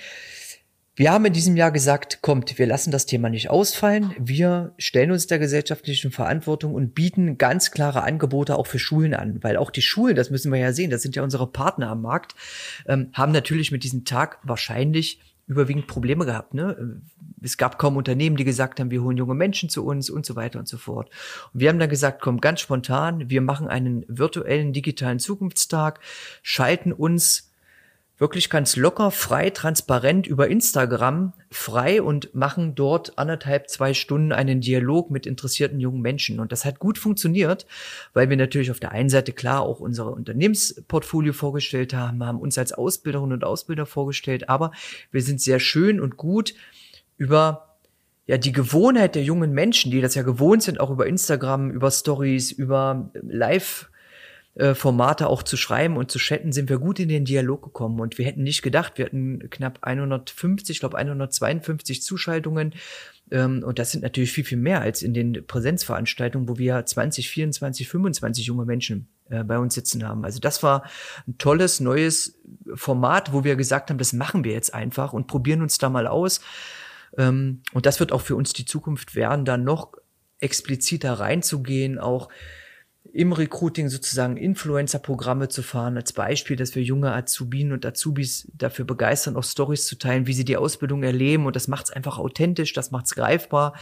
Wir 0.98 1.12
haben 1.12 1.26
in 1.26 1.34
diesem 1.34 1.58
Jahr 1.58 1.72
gesagt, 1.72 2.22
kommt, 2.22 2.58
wir 2.58 2.66
lassen 2.66 2.90
das 2.90 3.04
Thema 3.04 3.28
nicht 3.28 3.50
ausfallen. 3.50 4.14
Wir 4.18 4.72
stellen 4.78 5.10
uns 5.10 5.26
der 5.26 5.38
gesellschaftlichen 5.38 6.10
Verantwortung 6.10 6.74
und 6.74 6.94
bieten 6.94 7.36
ganz 7.36 7.70
klare 7.70 8.02
Angebote 8.02 8.56
auch 8.56 8.66
für 8.66 8.78
Schulen 8.78 9.12
an, 9.12 9.42
weil 9.42 9.58
auch 9.58 9.70
die 9.70 9.82
Schulen, 9.82 10.16
das 10.16 10.30
müssen 10.30 10.50
wir 10.50 10.58
ja 10.58 10.72
sehen, 10.72 10.90
das 10.90 11.02
sind 11.02 11.14
ja 11.14 11.22
unsere 11.22 11.46
Partner 11.48 11.90
am 11.90 12.00
Markt, 12.00 12.34
ähm, 12.88 13.10
haben 13.12 13.32
natürlich 13.32 13.72
mit 13.72 13.84
diesem 13.84 14.06
Tag 14.06 14.38
wahrscheinlich 14.42 15.20
überwiegend 15.46 15.86
Probleme 15.86 16.24
gehabt. 16.24 16.54
Ne? 16.54 17.00
Es 17.40 17.56
gab 17.56 17.78
kaum 17.78 17.96
Unternehmen, 17.96 18.36
die 18.36 18.44
gesagt 18.44 18.80
haben, 18.80 18.90
wir 18.90 19.02
holen 19.02 19.16
junge 19.16 19.34
Menschen 19.34 19.68
zu 19.68 19.84
uns 19.84 20.10
und 20.10 20.26
so 20.26 20.34
weiter 20.36 20.58
und 20.58 20.68
so 20.68 20.76
fort. 20.76 21.10
Und 21.52 21.60
wir 21.60 21.68
haben 21.68 21.78
dann 21.78 21.88
gesagt, 21.88 22.20
komm, 22.20 22.40
ganz 22.40 22.60
spontan, 22.60 23.30
wir 23.30 23.40
machen 23.40 23.68
einen 23.68 24.04
virtuellen 24.08 24.72
digitalen 24.72 25.18
Zukunftstag, 25.18 26.00
schalten 26.42 26.92
uns 26.92 27.50
wirklich 28.18 28.48
ganz 28.48 28.76
locker, 28.76 29.10
frei, 29.10 29.50
transparent 29.50 30.26
über 30.26 30.48
Instagram 30.48 31.34
frei 31.50 32.00
und 32.00 32.34
machen 32.34 32.74
dort 32.74 33.18
anderthalb, 33.18 33.68
zwei 33.68 33.92
Stunden 33.92 34.32
einen 34.32 34.60
Dialog 34.60 35.10
mit 35.10 35.26
interessierten 35.26 35.80
jungen 35.80 36.00
Menschen. 36.00 36.40
Und 36.40 36.50
das 36.50 36.64
hat 36.64 36.78
gut 36.78 36.98
funktioniert, 36.98 37.66
weil 38.14 38.30
wir 38.30 38.36
natürlich 38.36 38.70
auf 38.70 38.80
der 38.80 38.92
einen 38.92 39.10
Seite 39.10 39.32
klar 39.32 39.60
auch 39.60 39.80
unsere 39.80 40.10
Unternehmensportfolio 40.10 41.32
vorgestellt 41.32 41.92
haben, 41.92 42.24
haben 42.24 42.40
uns 42.40 42.56
als 42.56 42.72
Ausbilderinnen 42.72 43.34
und 43.34 43.44
Ausbilder 43.44 43.86
vorgestellt, 43.86 44.48
aber 44.48 44.72
wir 45.10 45.22
sind 45.22 45.40
sehr 45.40 45.60
schön 45.60 46.00
und 46.00 46.16
gut 46.16 46.54
über 47.18 47.76
ja, 48.26 48.38
die 48.38 48.52
Gewohnheit 48.52 49.14
der 49.14 49.22
jungen 49.22 49.52
Menschen, 49.52 49.90
die 49.90 50.00
das 50.00 50.14
ja 50.14 50.22
gewohnt 50.22 50.62
sind, 50.62 50.80
auch 50.80 50.90
über 50.90 51.06
Instagram, 51.06 51.70
über 51.70 51.90
Stories, 51.90 52.50
über 52.50 53.10
Live- 53.22 53.88
äh, 54.56 54.74
Formate 54.74 55.28
auch 55.28 55.42
zu 55.42 55.56
schreiben 55.56 55.96
und 55.96 56.10
zu 56.10 56.18
chatten, 56.18 56.50
sind 56.50 56.70
wir 56.70 56.78
gut 56.78 56.98
in 56.98 57.10
den 57.10 57.26
Dialog 57.26 57.62
gekommen. 57.62 58.00
Und 58.00 58.16
wir 58.16 58.24
hätten 58.24 58.42
nicht 58.42 58.62
gedacht, 58.62 58.94
wir 58.96 59.04
hatten 59.04 59.50
knapp 59.50 59.80
150, 59.82 60.76
ich 60.76 60.80
glaube 60.80 60.96
152 60.96 62.02
Zuschaltungen. 62.02 62.74
Ähm, 63.30 63.62
und 63.62 63.78
das 63.78 63.92
sind 63.92 64.02
natürlich 64.02 64.32
viel, 64.32 64.44
viel 64.44 64.58
mehr 64.58 64.80
als 64.80 65.02
in 65.02 65.12
den 65.12 65.46
Präsenzveranstaltungen, 65.46 66.48
wo 66.48 66.56
wir 66.56 66.84
20, 66.86 67.28
24, 67.28 67.86
25 67.86 68.46
junge 68.46 68.64
Menschen 68.64 69.08
äh, 69.28 69.44
bei 69.44 69.58
uns 69.58 69.74
sitzen 69.74 70.08
haben. 70.08 70.24
Also 70.24 70.40
das 70.40 70.62
war 70.62 70.84
ein 71.26 71.36
tolles, 71.36 71.80
neues 71.80 72.38
Format, 72.74 73.34
wo 73.34 73.44
wir 73.44 73.56
gesagt 73.56 73.90
haben, 73.90 73.98
das 73.98 74.14
machen 74.14 74.42
wir 74.42 74.52
jetzt 74.52 74.72
einfach 74.72 75.12
und 75.12 75.26
probieren 75.26 75.60
uns 75.60 75.76
da 75.76 75.90
mal 75.90 76.06
aus. 76.06 76.40
Ähm, 77.18 77.60
und 77.74 77.84
das 77.84 78.00
wird 78.00 78.10
auch 78.10 78.22
für 78.22 78.36
uns 78.36 78.54
die 78.54 78.64
Zukunft 78.64 79.14
werden, 79.14 79.44
da 79.44 79.58
noch 79.58 79.92
expliziter 80.40 81.14
reinzugehen, 81.14 81.98
auch 81.98 82.30
im 83.16 83.32
Recruiting 83.32 83.88
sozusagen 83.88 84.36
Influencer-Programme 84.36 85.48
zu 85.48 85.62
fahren, 85.62 85.96
als 85.96 86.12
Beispiel, 86.12 86.56
dass 86.56 86.74
wir 86.74 86.82
junge 86.82 87.12
Azubinen 87.14 87.72
und 87.72 87.86
Azubis 87.86 88.46
dafür 88.52 88.84
begeistern, 88.84 89.36
auch 89.36 89.44
Stories 89.44 89.86
zu 89.86 89.96
teilen, 89.96 90.26
wie 90.26 90.34
sie 90.34 90.44
die 90.44 90.58
Ausbildung 90.58 91.02
erleben. 91.02 91.46
Und 91.46 91.56
das 91.56 91.66
macht 91.66 91.86
es 91.86 91.90
einfach 91.90 92.18
authentisch, 92.18 92.74
das 92.74 92.90
macht 92.90 93.06
es 93.06 93.14
greifbar. 93.14 93.74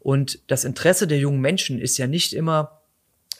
Und 0.00 0.40
das 0.48 0.64
Interesse 0.64 1.06
der 1.06 1.18
jungen 1.18 1.40
Menschen 1.40 1.78
ist 1.78 1.98
ja 1.98 2.08
nicht 2.08 2.32
immer, 2.32 2.82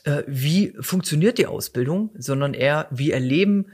äh, 0.04 0.22
wie 0.28 0.72
funktioniert 0.80 1.38
die 1.38 1.46
Ausbildung, 1.46 2.10
sondern 2.16 2.54
eher, 2.54 2.86
wie 2.92 3.10
erleben 3.10 3.66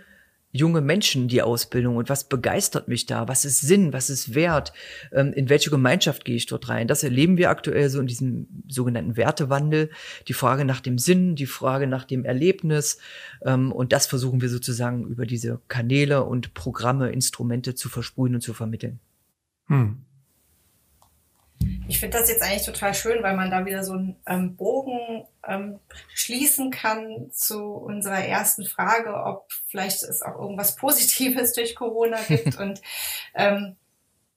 junge 0.52 0.80
Menschen 0.80 1.28
die 1.28 1.42
Ausbildung 1.42 1.96
und 1.96 2.08
was 2.08 2.24
begeistert 2.24 2.88
mich 2.88 3.06
da? 3.06 3.28
Was 3.28 3.44
ist 3.44 3.60
Sinn? 3.60 3.92
Was 3.92 4.10
ist 4.10 4.34
Wert? 4.34 4.72
Ähm, 5.12 5.32
in 5.32 5.48
welche 5.48 5.70
Gemeinschaft 5.70 6.24
gehe 6.24 6.36
ich 6.36 6.46
dort 6.46 6.68
rein? 6.68 6.88
Das 6.88 7.04
erleben 7.04 7.36
wir 7.36 7.50
aktuell 7.50 7.88
so 7.88 8.00
in 8.00 8.06
diesem 8.06 8.48
sogenannten 8.68 9.16
Wertewandel. 9.16 9.90
Die 10.28 10.32
Frage 10.32 10.64
nach 10.64 10.80
dem 10.80 10.98
Sinn, 10.98 11.36
die 11.36 11.46
Frage 11.46 11.86
nach 11.86 12.04
dem 12.04 12.24
Erlebnis. 12.24 12.98
Ähm, 13.42 13.70
und 13.70 13.92
das 13.92 14.06
versuchen 14.06 14.40
wir 14.40 14.48
sozusagen 14.48 15.06
über 15.06 15.26
diese 15.26 15.60
Kanäle 15.68 16.24
und 16.24 16.54
Programme, 16.54 17.10
Instrumente 17.10 17.74
zu 17.74 17.88
versprühen 17.88 18.34
und 18.34 18.40
zu 18.40 18.52
vermitteln. 18.52 18.98
Hm. 19.66 19.98
Ich 21.88 21.98
finde 21.98 22.18
das 22.18 22.28
jetzt 22.28 22.42
eigentlich 22.42 22.64
total 22.64 22.94
schön, 22.94 23.22
weil 23.22 23.36
man 23.36 23.50
da 23.50 23.66
wieder 23.66 23.82
so 23.82 23.92
einen 23.94 24.16
ähm, 24.26 24.56
Bogen 24.56 25.24
ähm, 25.46 25.80
schließen 26.14 26.70
kann 26.70 27.30
zu 27.32 27.64
unserer 27.64 28.24
ersten 28.24 28.64
Frage, 28.64 29.12
ob 29.12 29.52
vielleicht 29.66 30.02
es 30.04 30.22
auch 30.22 30.38
irgendwas 30.38 30.76
Positives 30.76 31.52
durch 31.52 31.74
Corona 31.74 32.18
gibt 32.28 32.56
und 32.60 32.80
ähm, 33.34 33.76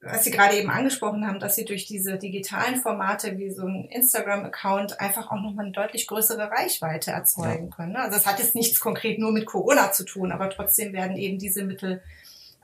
was 0.05 0.25
Sie 0.25 0.31
gerade 0.31 0.57
eben 0.57 0.69
angesprochen 0.69 1.25
haben, 1.25 1.39
dass 1.39 1.55
Sie 1.55 1.63
durch 1.63 1.85
diese 1.85 2.17
digitalen 2.17 2.75
Formate 2.75 3.37
wie 3.37 3.51
so 3.51 3.65
ein 3.65 3.85
Instagram-Account 3.85 4.99
einfach 4.99 5.31
auch 5.31 5.41
nochmal 5.41 5.65
eine 5.65 5.71
deutlich 5.71 6.07
größere 6.07 6.51
Reichweite 6.51 7.11
erzeugen 7.11 7.69
ja. 7.69 7.75
können. 7.75 7.93
Ne? 7.93 7.99
Also 7.99 8.17
es 8.17 8.25
hat 8.25 8.39
jetzt 8.39 8.55
nichts 8.55 8.79
konkret 8.79 9.19
nur 9.19 9.31
mit 9.31 9.45
Corona 9.45 9.91
zu 9.91 10.03
tun, 10.03 10.31
aber 10.31 10.49
trotzdem 10.49 10.91
werden 10.91 11.15
eben 11.15 11.39
diese 11.39 11.63
Mittel, 11.63 12.01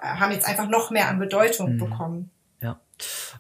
äh, 0.01 0.05
haben 0.05 0.33
jetzt 0.33 0.47
einfach 0.47 0.67
noch 0.67 0.91
mehr 0.91 1.07
an 1.07 1.19
Bedeutung 1.19 1.75
mhm. 1.75 1.77
bekommen. 1.77 2.31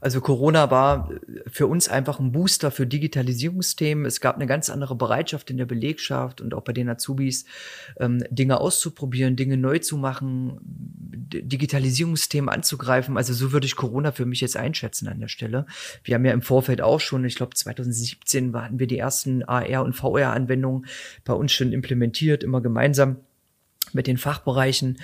Also 0.01 0.21
Corona 0.21 0.71
war 0.71 1.09
für 1.47 1.67
uns 1.67 1.87
einfach 1.89 2.19
ein 2.19 2.31
Booster 2.31 2.71
für 2.71 2.87
Digitalisierungsthemen. 2.87 4.05
Es 4.05 4.21
gab 4.21 4.35
eine 4.35 4.47
ganz 4.47 4.69
andere 4.69 4.95
Bereitschaft 4.95 5.49
in 5.49 5.57
der 5.57 5.65
Belegschaft 5.65 6.41
und 6.41 6.53
auch 6.53 6.61
bei 6.61 6.73
den 6.73 6.89
Azubis, 6.89 7.45
ähm, 7.99 8.23
Dinge 8.29 8.59
auszuprobieren, 8.59 9.35
Dinge 9.35 9.57
neu 9.57 9.79
zu 9.79 9.97
machen, 9.97 10.59
Digitalisierungsthemen 10.61 12.49
anzugreifen. 12.49 13.17
Also 13.17 13.33
so 13.33 13.51
würde 13.51 13.65
ich 13.65 13.75
Corona 13.75 14.11
für 14.11 14.25
mich 14.25 14.41
jetzt 14.41 14.57
einschätzen 14.57 15.07
an 15.07 15.19
der 15.19 15.27
Stelle. 15.27 15.65
Wir 16.03 16.15
haben 16.15 16.25
ja 16.25 16.33
im 16.33 16.41
Vorfeld 16.41 16.81
auch 16.81 16.99
schon, 16.99 17.25
ich 17.25 17.35
glaube 17.35 17.55
2017 17.55 18.55
hatten 18.55 18.79
wir 18.79 18.87
die 18.87 18.97
ersten 18.97 19.43
AR- 19.43 19.83
und 19.83 19.93
VR-Anwendungen 19.93 20.85
bei 21.25 21.33
uns 21.33 21.51
schon 21.51 21.71
implementiert, 21.71 22.43
immer 22.43 22.61
gemeinsam 22.61 23.17
mit 23.93 24.07
den 24.07 24.17
Fachbereichen. 24.17 24.99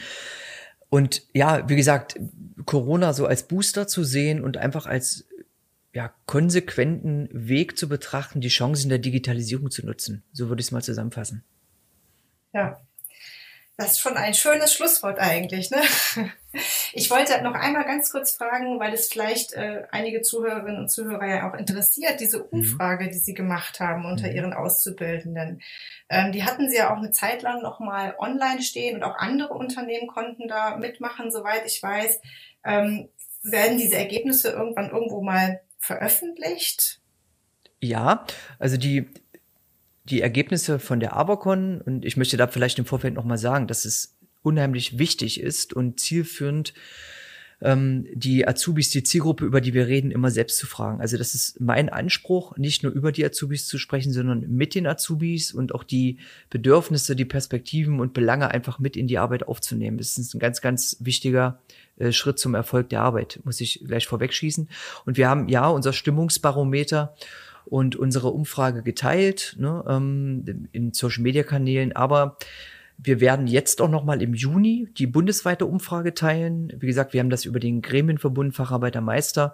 Und 0.96 1.24
ja, 1.34 1.68
wie 1.68 1.76
gesagt, 1.76 2.18
Corona 2.64 3.12
so 3.12 3.26
als 3.26 3.44
Booster 3.50 3.86
zu 3.86 4.06
sehen 4.06 4.42
und 4.42 4.56
einfach 4.56 4.86
als 4.86 5.28
ja, 5.92 6.14
konsequenten 6.26 7.28
Weg 7.34 7.78
zu 7.78 7.90
betrachten, 7.90 8.40
die 8.40 8.48
Chancen 8.48 8.88
der 8.88 9.00
Digitalisierung 9.00 9.72
zu 9.72 9.86
nutzen. 9.86 10.24
So 10.32 10.48
würde 10.48 10.62
ich 10.62 10.68
es 10.68 10.72
mal 10.72 10.82
zusammenfassen. 10.82 11.44
Ja, 12.54 12.80
das 13.76 13.92
ist 13.92 14.00
schon 14.00 14.16
ein 14.16 14.34
schönes 14.34 14.74
Schlusswort 14.74 15.20
eigentlich. 15.20 15.70
Ne? 15.70 15.82
Ich 16.94 17.10
wollte 17.12 17.42
noch 17.42 17.54
einmal 17.54 17.86
ganz 17.86 18.12
kurz 18.12 18.32
fragen, 18.32 18.80
weil 18.80 18.94
es 18.94 19.08
vielleicht 19.08 19.54
äh, 19.54 19.84
einige 19.92 20.22
Zuhörerinnen 20.22 20.82
und 20.82 20.90
Zuhörer 20.90 21.26
ja 21.26 21.50
auch 21.50 21.56
interessiert, 21.56 22.20
diese 22.20 22.40
mhm. 22.40 22.46
Umfrage, 22.52 23.10
die 23.10 23.18
Sie 23.18 23.34
gemacht 23.34 23.80
haben 23.80 24.06
unter 24.06 24.30
mhm. 24.30 24.36
Ihren 24.36 24.54
Auszubildenden. 24.54 25.62
Ähm, 26.10 26.32
die 26.32 26.44
hatten 26.44 26.70
Sie 26.70 26.78
ja 26.78 26.94
auch 26.94 26.98
eine 26.98 27.12
Zeit 27.12 27.42
lang 27.42 27.62
nochmal 27.62 28.16
online 28.18 28.62
stehen 28.62 28.96
und 28.96 29.04
auch 29.04 29.18
andere 29.18 29.54
Unternehmen 29.54 30.08
konnten 30.08 30.48
da 30.48 30.78
mitmachen, 30.78 31.32
soweit 31.32 31.66
ich 31.66 31.82
weiß. 31.82 32.22
Ähm, 32.64 33.10
werden 33.44 33.78
diese 33.78 33.96
Ergebnisse 33.96 34.50
irgendwann 34.50 34.90
irgendwo 34.90 35.22
mal 35.22 35.62
veröffentlicht? 35.78 37.00
Ja, 37.82 38.26
also 38.58 38.78
die, 38.78 39.08
die 40.06 40.22
Ergebnisse 40.22 40.80
von 40.80 41.00
der 41.00 41.14
Abercon, 41.14 41.82
und 41.82 42.06
ich 42.06 42.18
möchte 42.18 42.38
da 42.38 42.48
vielleicht 42.48 42.80
im 42.80 42.86
Vorfeld 42.86 43.14
nochmal 43.14 43.38
sagen, 43.38 43.68
dass 43.68 43.86
es 43.86 44.15
unheimlich 44.46 44.98
wichtig 45.00 45.40
ist 45.40 45.74
und 45.74 46.00
zielführend, 46.00 46.74
ähm, 47.62 48.06
die 48.14 48.48
Azubis, 48.48 48.90
die 48.90 49.04
Zielgruppe, 49.04 49.46
über 49.46 49.62
die 49.62 49.74
wir 49.74 49.88
reden, 49.88 50.12
immer 50.12 50.30
selbst 50.30 50.58
zu 50.58 50.68
fragen. 50.68 51.02
Also 51.02 51.18
das 51.18 51.34
ist 51.34 51.60
mein 51.62 51.90
Anspruch, 51.90 52.58
nicht 52.58 52.84
nur 52.84 52.92
über 52.92 53.12
die 53.12 53.26
Azubis 53.26 53.66
zu 53.66 53.78
sprechen, 53.78 54.12
sondern 54.12 54.46
mit 54.50 54.76
den 54.76 54.88
Azubis 54.88 55.54
und 55.54 55.74
auch 55.74 55.84
die 55.84 56.20
Bedürfnisse, 56.50 57.16
die 57.16 57.26
Perspektiven 57.26 58.00
und 58.00 58.14
Belange 58.14 58.52
einfach 58.52 58.80
mit 58.80 58.98
in 58.98 59.08
die 59.08 59.18
Arbeit 59.18 59.48
aufzunehmen. 59.48 59.98
Das 59.98 60.18
ist 60.18 60.34
ein 60.34 60.40
ganz, 60.40 60.62
ganz 60.62 60.98
wichtiger 61.00 61.60
äh, 61.98 62.12
Schritt 62.12 62.40
zum 62.40 62.56
Erfolg 62.56 62.90
der 62.90 63.02
Arbeit, 63.02 63.40
muss 63.46 63.62
ich 63.62 63.84
gleich 63.86 64.06
vorwegschießen. 64.06 64.70
Und 65.06 65.18
wir 65.18 65.30
haben 65.30 65.48
ja 65.48 65.68
unser 65.68 65.94
Stimmungsbarometer 65.94 67.16
und 67.66 67.96
unsere 67.96 68.30
Umfrage 68.30 68.84
geteilt 68.84 69.56
ne, 69.58 69.84
ähm, 69.88 70.68
in 70.72 70.94
Social-Media-Kanälen, 70.94 71.96
aber 71.96 72.38
wir 72.98 73.20
werden 73.20 73.48
jetzt 73.48 73.82
auch 73.82 73.90
noch 73.90 74.04
mal 74.04 74.22
im 74.22 74.34
Juni 74.34 74.88
die 74.98 75.08
bundesweite 75.08 75.66
Umfrage 75.66 76.14
teilen. 76.14 76.72
Wie 76.78 76.88
gesagt, 76.88 77.14
wir 77.14 77.20
haben 77.20 77.30
das 77.30 77.46
über 77.46 77.60
den 77.60 77.82
Gremienverbund 77.82 78.56
Facharbeitermeister 78.56 79.54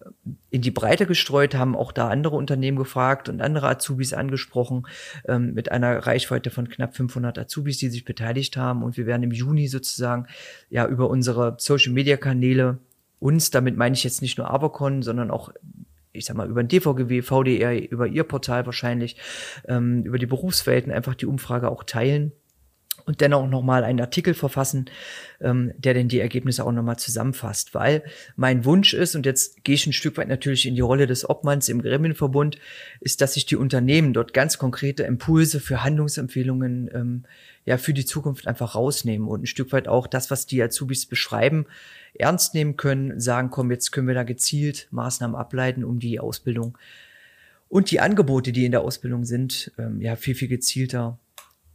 äh, 0.00 0.04
in 0.50 0.62
die 0.62 0.70
Breite 0.70 1.06
gestreut, 1.06 1.54
haben 1.54 1.76
auch 1.76 1.92
da 1.92 2.08
andere 2.08 2.36
Unternehmen 2.36 2.76
gefragt 2.76 3.28
und 3.28 3.40
andere 3.40 3.68
Azubis 3.68 4.12
angesprochen 4.12 4.86
ähm, 5.26 5.54
mit 5.54 5.70
einer 5.70 5.98
Reichweite 6.06 6.50
von 6.50 6.68
knapp 6.68 6.96
500 6.96 7.38
Azubis, 7.38 7.78
die 7.78 7.88
sich 7.88 8.04
beteiligt 8.04 8.56
haben. 8.56 8.82
Und 8.82 8.96
wir 8.96 9.06
werden 9.06 9.22
im 9.22 9.32
Juni 9.32 9.68
sozusagen 9.68 10.26
ja 10.68 10.86
über 10.86 11.08
unsere 11.08 11.56
Social-Media-Kanäle 11.58 12.78
uns, 13.20 13.50
damit 13.50 13.76
meine 13.76 13.94
ich 13.94 14.02
jetzt 14.02 14.22
nicht 14.22 14.38
nur 14.38 14.50
Avocon, 14.50 15.02
sondern 15.02 15.30
auch 15.30 15.52
ich 16.12 16.24
sag 16.24 16.36
mal, 16.36 16.50
über 16.50 16.60
den 16.60 16.66
DVGW, 16.66 17.22
VDR, 17.22 17.88
über 17.88 18.08
ihr 18.08 18.24
Portal 18.24 18.66
wahrscheinlich, 18.66 19.16
ähm, 19.68 20.02
über 20.02 20.18
die 20.18 20.26
Berufswelten 20.26 20.90
einfach 20.90 21.14
die 21.14 21.26
Umfrage 21.26 21.70
auch 21.70 21.84
teilen 21.84 22.32
und 23.06 23.20
dennoch 23.20 23.48
nochmal 23.48 23.84
einen 23.84 24.00
Artikel 24.00 24.34
verfassen, 24.34 24.86
ähm, 25.40 25.72
der 25.76 25.94
denn 25.94 26.08
die 26.08 26.20
Ergebnisse 26.20 26.64
auch 26.64 26.72
nochmal 26.72 26.98
zusammenfasst. 26.98 27.74
Weil 27.74 28.02
mein 28.36 28.64
Wunsch 28.64 28.94
ist, 28.94 29.14
und 29.14 29.26
jetzt 29.26 29.64
gehe 29.64 29.74
ich 29.74 29.86
ein 29.86 29.92
Stück 29.92 30.16
weit 30.16 30.28
natürlich 30.28 30.66
in 30.66 30.74
die 30.74 30.80
Rolle 30.80 31.06
des 31.06 31.28
Obmanns 31.28 31.68
im 31.68 31.82
Gremienverbund, 31.82 32.58
ist, 33.00 33.20
dass 33.20 33.34
sich 33.34 33.46
die 33.46 33.56
Unternehmen 33.56 34.12
dort 34.12 34.32
ganz 34.32 34.58
konkrete 34.58 35.02
Impulse 35.02 35.60
für 35.60 35.82
Handlungsempfehlungen 35.82 36.90
ähm, 36.94 37.24
ja 37.64 37.76
für 37.76 37.92
die 37.92 38.06
Zukunft 38.06 38.46
einfach 38.46 38.74
rausnehmen 38.74 39.28
und 39.28 39.42
ein 39.42 39.46
Stück 39.46 39.72
weit 39.72 39.88
auch 39.88 40.06
das, 40.06 40.30
was 40.30 40.46
die 40.46 40.62
Azubis 40.62 41.06
beschreiben, 41.06 41.66
ernst 42.14 42.54
nehmen 42.54 42.76
können, 42.76 43.20
sagen, 43.20 43.50
komm, 43.50 43.70
jetzt 43.70 43.92
können 43.92 44.08
wir 44.08 44.14
da 44.14 44.24
gezielt 44.24 44.88
Maßnahmen 44.90 45.36
ableiten, 45.36 45.84
um 45.84 45.98
die 45.98 46.20
Ausbildung 46.20 46.76
und 47.70 47.92
die 47.92 48.00
Angebote, 48.00 48.50
die 48.50 48.64
in 48.64 48.72
der 48.72 48.82
Ausbildung 48.82 49.24
sind, 49.24 49.70
ähm, 49.78 50.00
ja 50.02 50.16
viel, 50.16 50.34
viel 50.34 50.48
gezielter 50.48 51.18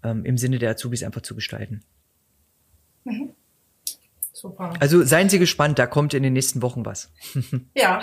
ähm, 0.06 0.24
im 0.24 0.38
Sinne 0.38 0.60
der 0.60 0.72
Azubis 0.72 1.04
einfach 1.04 1.22
zu 1.22 1.36
gestalten. 1.36 1.82
Mhm. 3.04 3.32
Super. 4.46 4.74
Also 4.80 5.04
seien 5.04 5.28
Sie 5.28 5.40
gespannt, 5.40 5.80
da 5.80 5.88
kommt 5.88 6.14
in 6.14 6.22
den 6.22 6.34
nächsten 6.34 6.62
Wochen 6.62 6.86
was. 6.86 7.12
ja, 7.74 8.00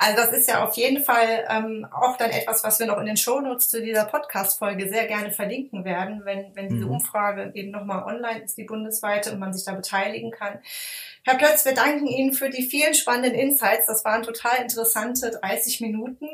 also 0.00 0.16
das 0.16 0.32
ist 0.32 0.48
ja 0.48 0.66
auf 0.66 0.76
jeden 0.76 1.04
Fall 1.04 1.46
ähm, 1.48 1.86
auch 1.92 2.16
dann 2.16 2.30
etwas, 2.30 2.64
was 2.64 2.80
wir 2.80 2.86
noch 2.86 2.98
in 2.98 3.06
den 3.06 3.16
Shownotes 3.16 3.68
zu 3.68 3.80
dieser 3.80 4.04
Podcast-Folge 4.04 4.88
sehr 4.88 5.06
gerne 5.06 5.30
verlinken 5.30 5.84
werden, 5.84 6.22
wenn, 6.24 6.46
wenn 6.54 6.68
diese 6.68 6.86
mhm. 6.86 6.94
Umfrage 6.94 7.52
eben 7.54 7.70
nochmal 7.70 8.02
online 8.12 8.42
ist, 8.42 8.58
die 8.58 8.64
bundesweite, 8.64 9.30
und 9.30 9.38
man 9.38 9.52
sich 9.52 9.64
da 9.64 9.72
beteiligen 9.72 10.32
kann. 10.32 10.58
Herr 11.28 11.36
Plötz, 11.36 11.64
wir 11.66 11.74
danken 11.74 12.06
Ihnen 12.06 12.32
für 12.32 12.48
die 12.48 12.62
vielen 12.62 12.94
spannenden 12.94 13.34
Insights. 13.34 13.86
Das 13.86 14.02
waren 14.04 14.22
total 14.22 14.62
interessante 14.62 15.30
30 15.30 15.82
Minuten. 15.82 16.26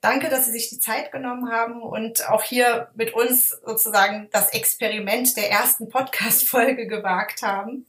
Danke, 0.00 0.30
dass 0.30 0.46
Sie 0.46 0.52
sich 0.52 0.70
die 0.70 0.80
Zeit 0.80 1.12
genommen 1.12 1.52
haben 1.52 1.82
und 1.82 2.26
auch 2.30 2.42
hier 2.42 2.88
mit 2.94 3.12
uns 3.12 3.50
sozusagen 3.50 4.28
das 4.32 4.48
Experiment 4.54 5.36
der 5.36 5.50
ersten 5.50 5.90
Podcast-Folge 5.90 6.86
gewagt 6.86 7.42
haben. 7.42 7.86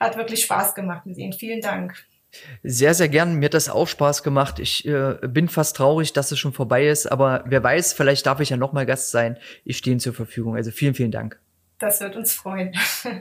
Hat 0.00 0.16
wirklich 0.16 0.46
Spaß 0.54 0.74
gemacht 0.74 1.06
mit 1.06 1.18
Ihnen. 1.18 1.32
Vielen 1.32 1.60
Dank. 1.60 1.94
Sehr, 2.62 2.94
sehr 2.94 3.08
gern. 3.08 3.34
Mir 3.34 3.46
hat 3.46 3.54
das 3.54 3.68
auch 3.68 3.88
Spaß 3.88 4.22
gemacht. 4.22 4.58
Ich 4.58 4.86
äh, 4.86 5.16
bin 5.22 5.48
fast 5.48 5.76
traurig, 5.76 6.12
dass 6.12 6.30
es 6.30 6.38
schon 6.38 6.52
vorbei 6.52 6.86
ist, 6.86 7.10
aber 7.10 7.44
wer 7.46 7.62
weiß, 7.62 7.92
vielleicht 7.94 8.26
darf 8.26 8.40
ich 8.40 8.50
ja 8.50 8.56
noch 8.56 8.72
mal 8.72 8.86
Gast 8.86 9.10
sein. 9.10 9.38
Ich 9.64 9.78
stehe 9.78 9.92
Ihnen 9.92 10.00
zur 10.00 10.14
Verfügung. 10.14 10.56
Also 10.56 10.70
vielen, 10.70 10.94
vielen 10.94 11.10
Dank. 11.10 11.40
Das 11.78 12.00
wird 12.00 12.16
uns 12.16 12.32
freuen. 12.32 12.74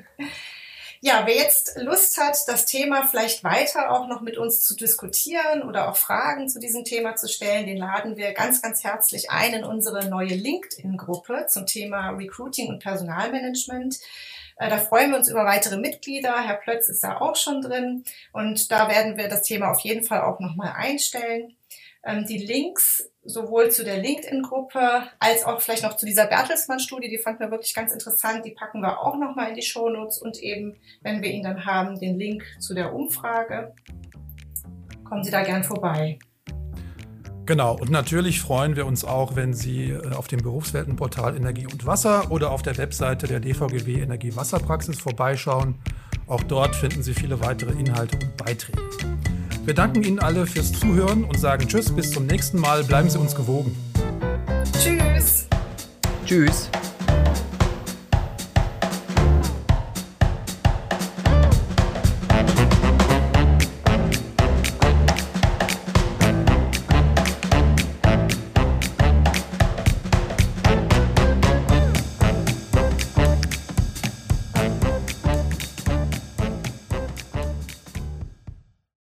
Ja, 0.99 1.23
wer 1.25 1.35
jetzt 1.35 1.77
Lust 1.77 2.17
hat, 2.17 2.35
das 2.47 2.65
Thema 2.65 3.05
vielleicht 3.05 3.43
weiter 3.43 3.91
auch 3.91 4.07
noch 4.07 4.21
mit 4.21 4.37
uns 4.37 4.63
zu 4.63 4.75
diskutieren 4.75 5.61
oder 5.61 5.89
auch 5.89 5.95
Fragen 5.95 6.49
zu 6.49 6.59
diesem 6.59 6.85
Thema 6.85 7.15
zu 7.15 7.27
stellen, 7.27 7.67
den 7.67 7.77
laden 7.77 8.17
wir 8.17 8.33
ganz, 8.33 8.63
ganz 8.63 8.83
herzlich 8.83 9.29
ein 9.29 9.53
in 9.53 9.63
unsere 9.63 10.09
neue 10.09 10.33
LinkedIn-Gruppe 10.33 11.45
zum 11.49 11.67
Thema 11.67 12.09
Recruiting 12.09 12.69
und 12.69 12.79
Personalmanagement. 12.81 13.99
Äh, 14.57 14.69
da 14.69 14.77
freuen 14.77 15.11
wir 15.11 15.17
uns 15.17 15.29
über 15.29 15.45
weitere 15.45 15.77
Mitglieder. 15.77 16.41
Herr 16.45 16.55
Plötz 16.55 16.89
ist 16.89 17.03
da 17.03 17.17
auch 17.17 17.35
schon 17.35 17.61
drin. 17.61 18.03
Und 18.33 18.71
da 18.71 18.89
werden 18.89 19.17
wir 19.17 19.27
das 19.27 19.43
Thema 19.43 19.71
auf 19.71 19.79
jeden 19.81 20.03
Fall 20.03 20.21
auch 20.21 20.39
nochmal 20.39 20.73
einstellen. 20.75 21.55
Ähm, 22.03 22.25
die 22.25 22.37
Links 22.37 23.09
sowohl 23.23 23.69
zu 23.71 23.83
der 23.83 23.97
LinkedIn-Gruppe 23.97 25.03
als 25.19 25.43
auch 25.43 25.61
vielleicht 25.61 25.83
noch 25.83 25.97
zu 25.97 26.05
dieser 26.05 26.25
Bertelsmann-Studie, 26.27 27.09
die 27.09 27.17
fanden 27.17 27.41
wir 27.41 27.51
wirklich 27.51 27.73
ganz 27.73 27.91
interessant. 27.91 28.45
Die 28.45 28.51
packen 28.51 28.81
wir 28.81 28.99
auch 29.01 29.17
nochmal 29.17 29.49
in 29.49 29.55
die 29.55 29.61
Shownotes 29.61 30.19
und 30.19 30.41
eben, 30.41 30.79
wenn 31.01 31.21
wir 31.21 31.29
ihn 31.29 31.43
dann 31.43 31.65
haben, 31.65 31.99
den 31.99 32.17
Link 32.17 32.43
zu 32.59 32.73
der 32.73 32.93
Umfrage. 32.93 33.75
Kommen 35.03 35.23
Sie 35.23 35.31
da 35.31 35.43
gern 35.43 35.63
vorbei. 35.63 36.19
Genau, 37.47 37.77
und 37.77 37.89
natürlich 37.89 38.41
freuen 38.41 38.75
wir 38.75 38.85
uns 38.85 39.05
auch, 39.05 39.37
wenn 39.37 39.53
Sie 39.53 39.91
äh, 39.91 40.11
auf 40.13 40.27
dem 40.27 40.41
Berufsweltenportal 40.41 41.37
Energie 41.37 41.65
und 41.65 41.85
Wasser 41.85 42.29
oder 42.29 42.51
auf 42.51 42.61
der 42.61 42.77
Webseite 42.77 43.25
der 43.25 43.39
DVGW 43.39 44.01
Energie-Wasserpraxis 44.01 44.99
vorbeischauen. 44.99 45.75
Auch 46.27 46.43
dort 46.43 46.75
finden 46.75 47.03
Sie 47.03 47.13
viele 47.13 47.39
weitere 47.39 47.71
Inhalte 47.71 48.17
und 48.17 48.35
Beiträge. 48.35 48.81
Wir 49.63 49.73
danken 49.73 50.03
Ihnen 50.03 50.19
alle 50.19 50.45
fürs 50.45 50.73
Zuhören 50.73 51.23
und 51.23 51.39
sagen 51.39 51.69
Tschüss, 51.69 51.89
bis 51.89 52.11
zum 52.11 52.25
nächsten 52.25 52.59
Mal. 52.59 52.83
Bleiben 52.83 53.09
Sie 53.09 53.17
uns 53.17 53.33
gewogen. 53.33 53.73
Tschüss. 54.83 55.47
Tschüss. 56.25 56.69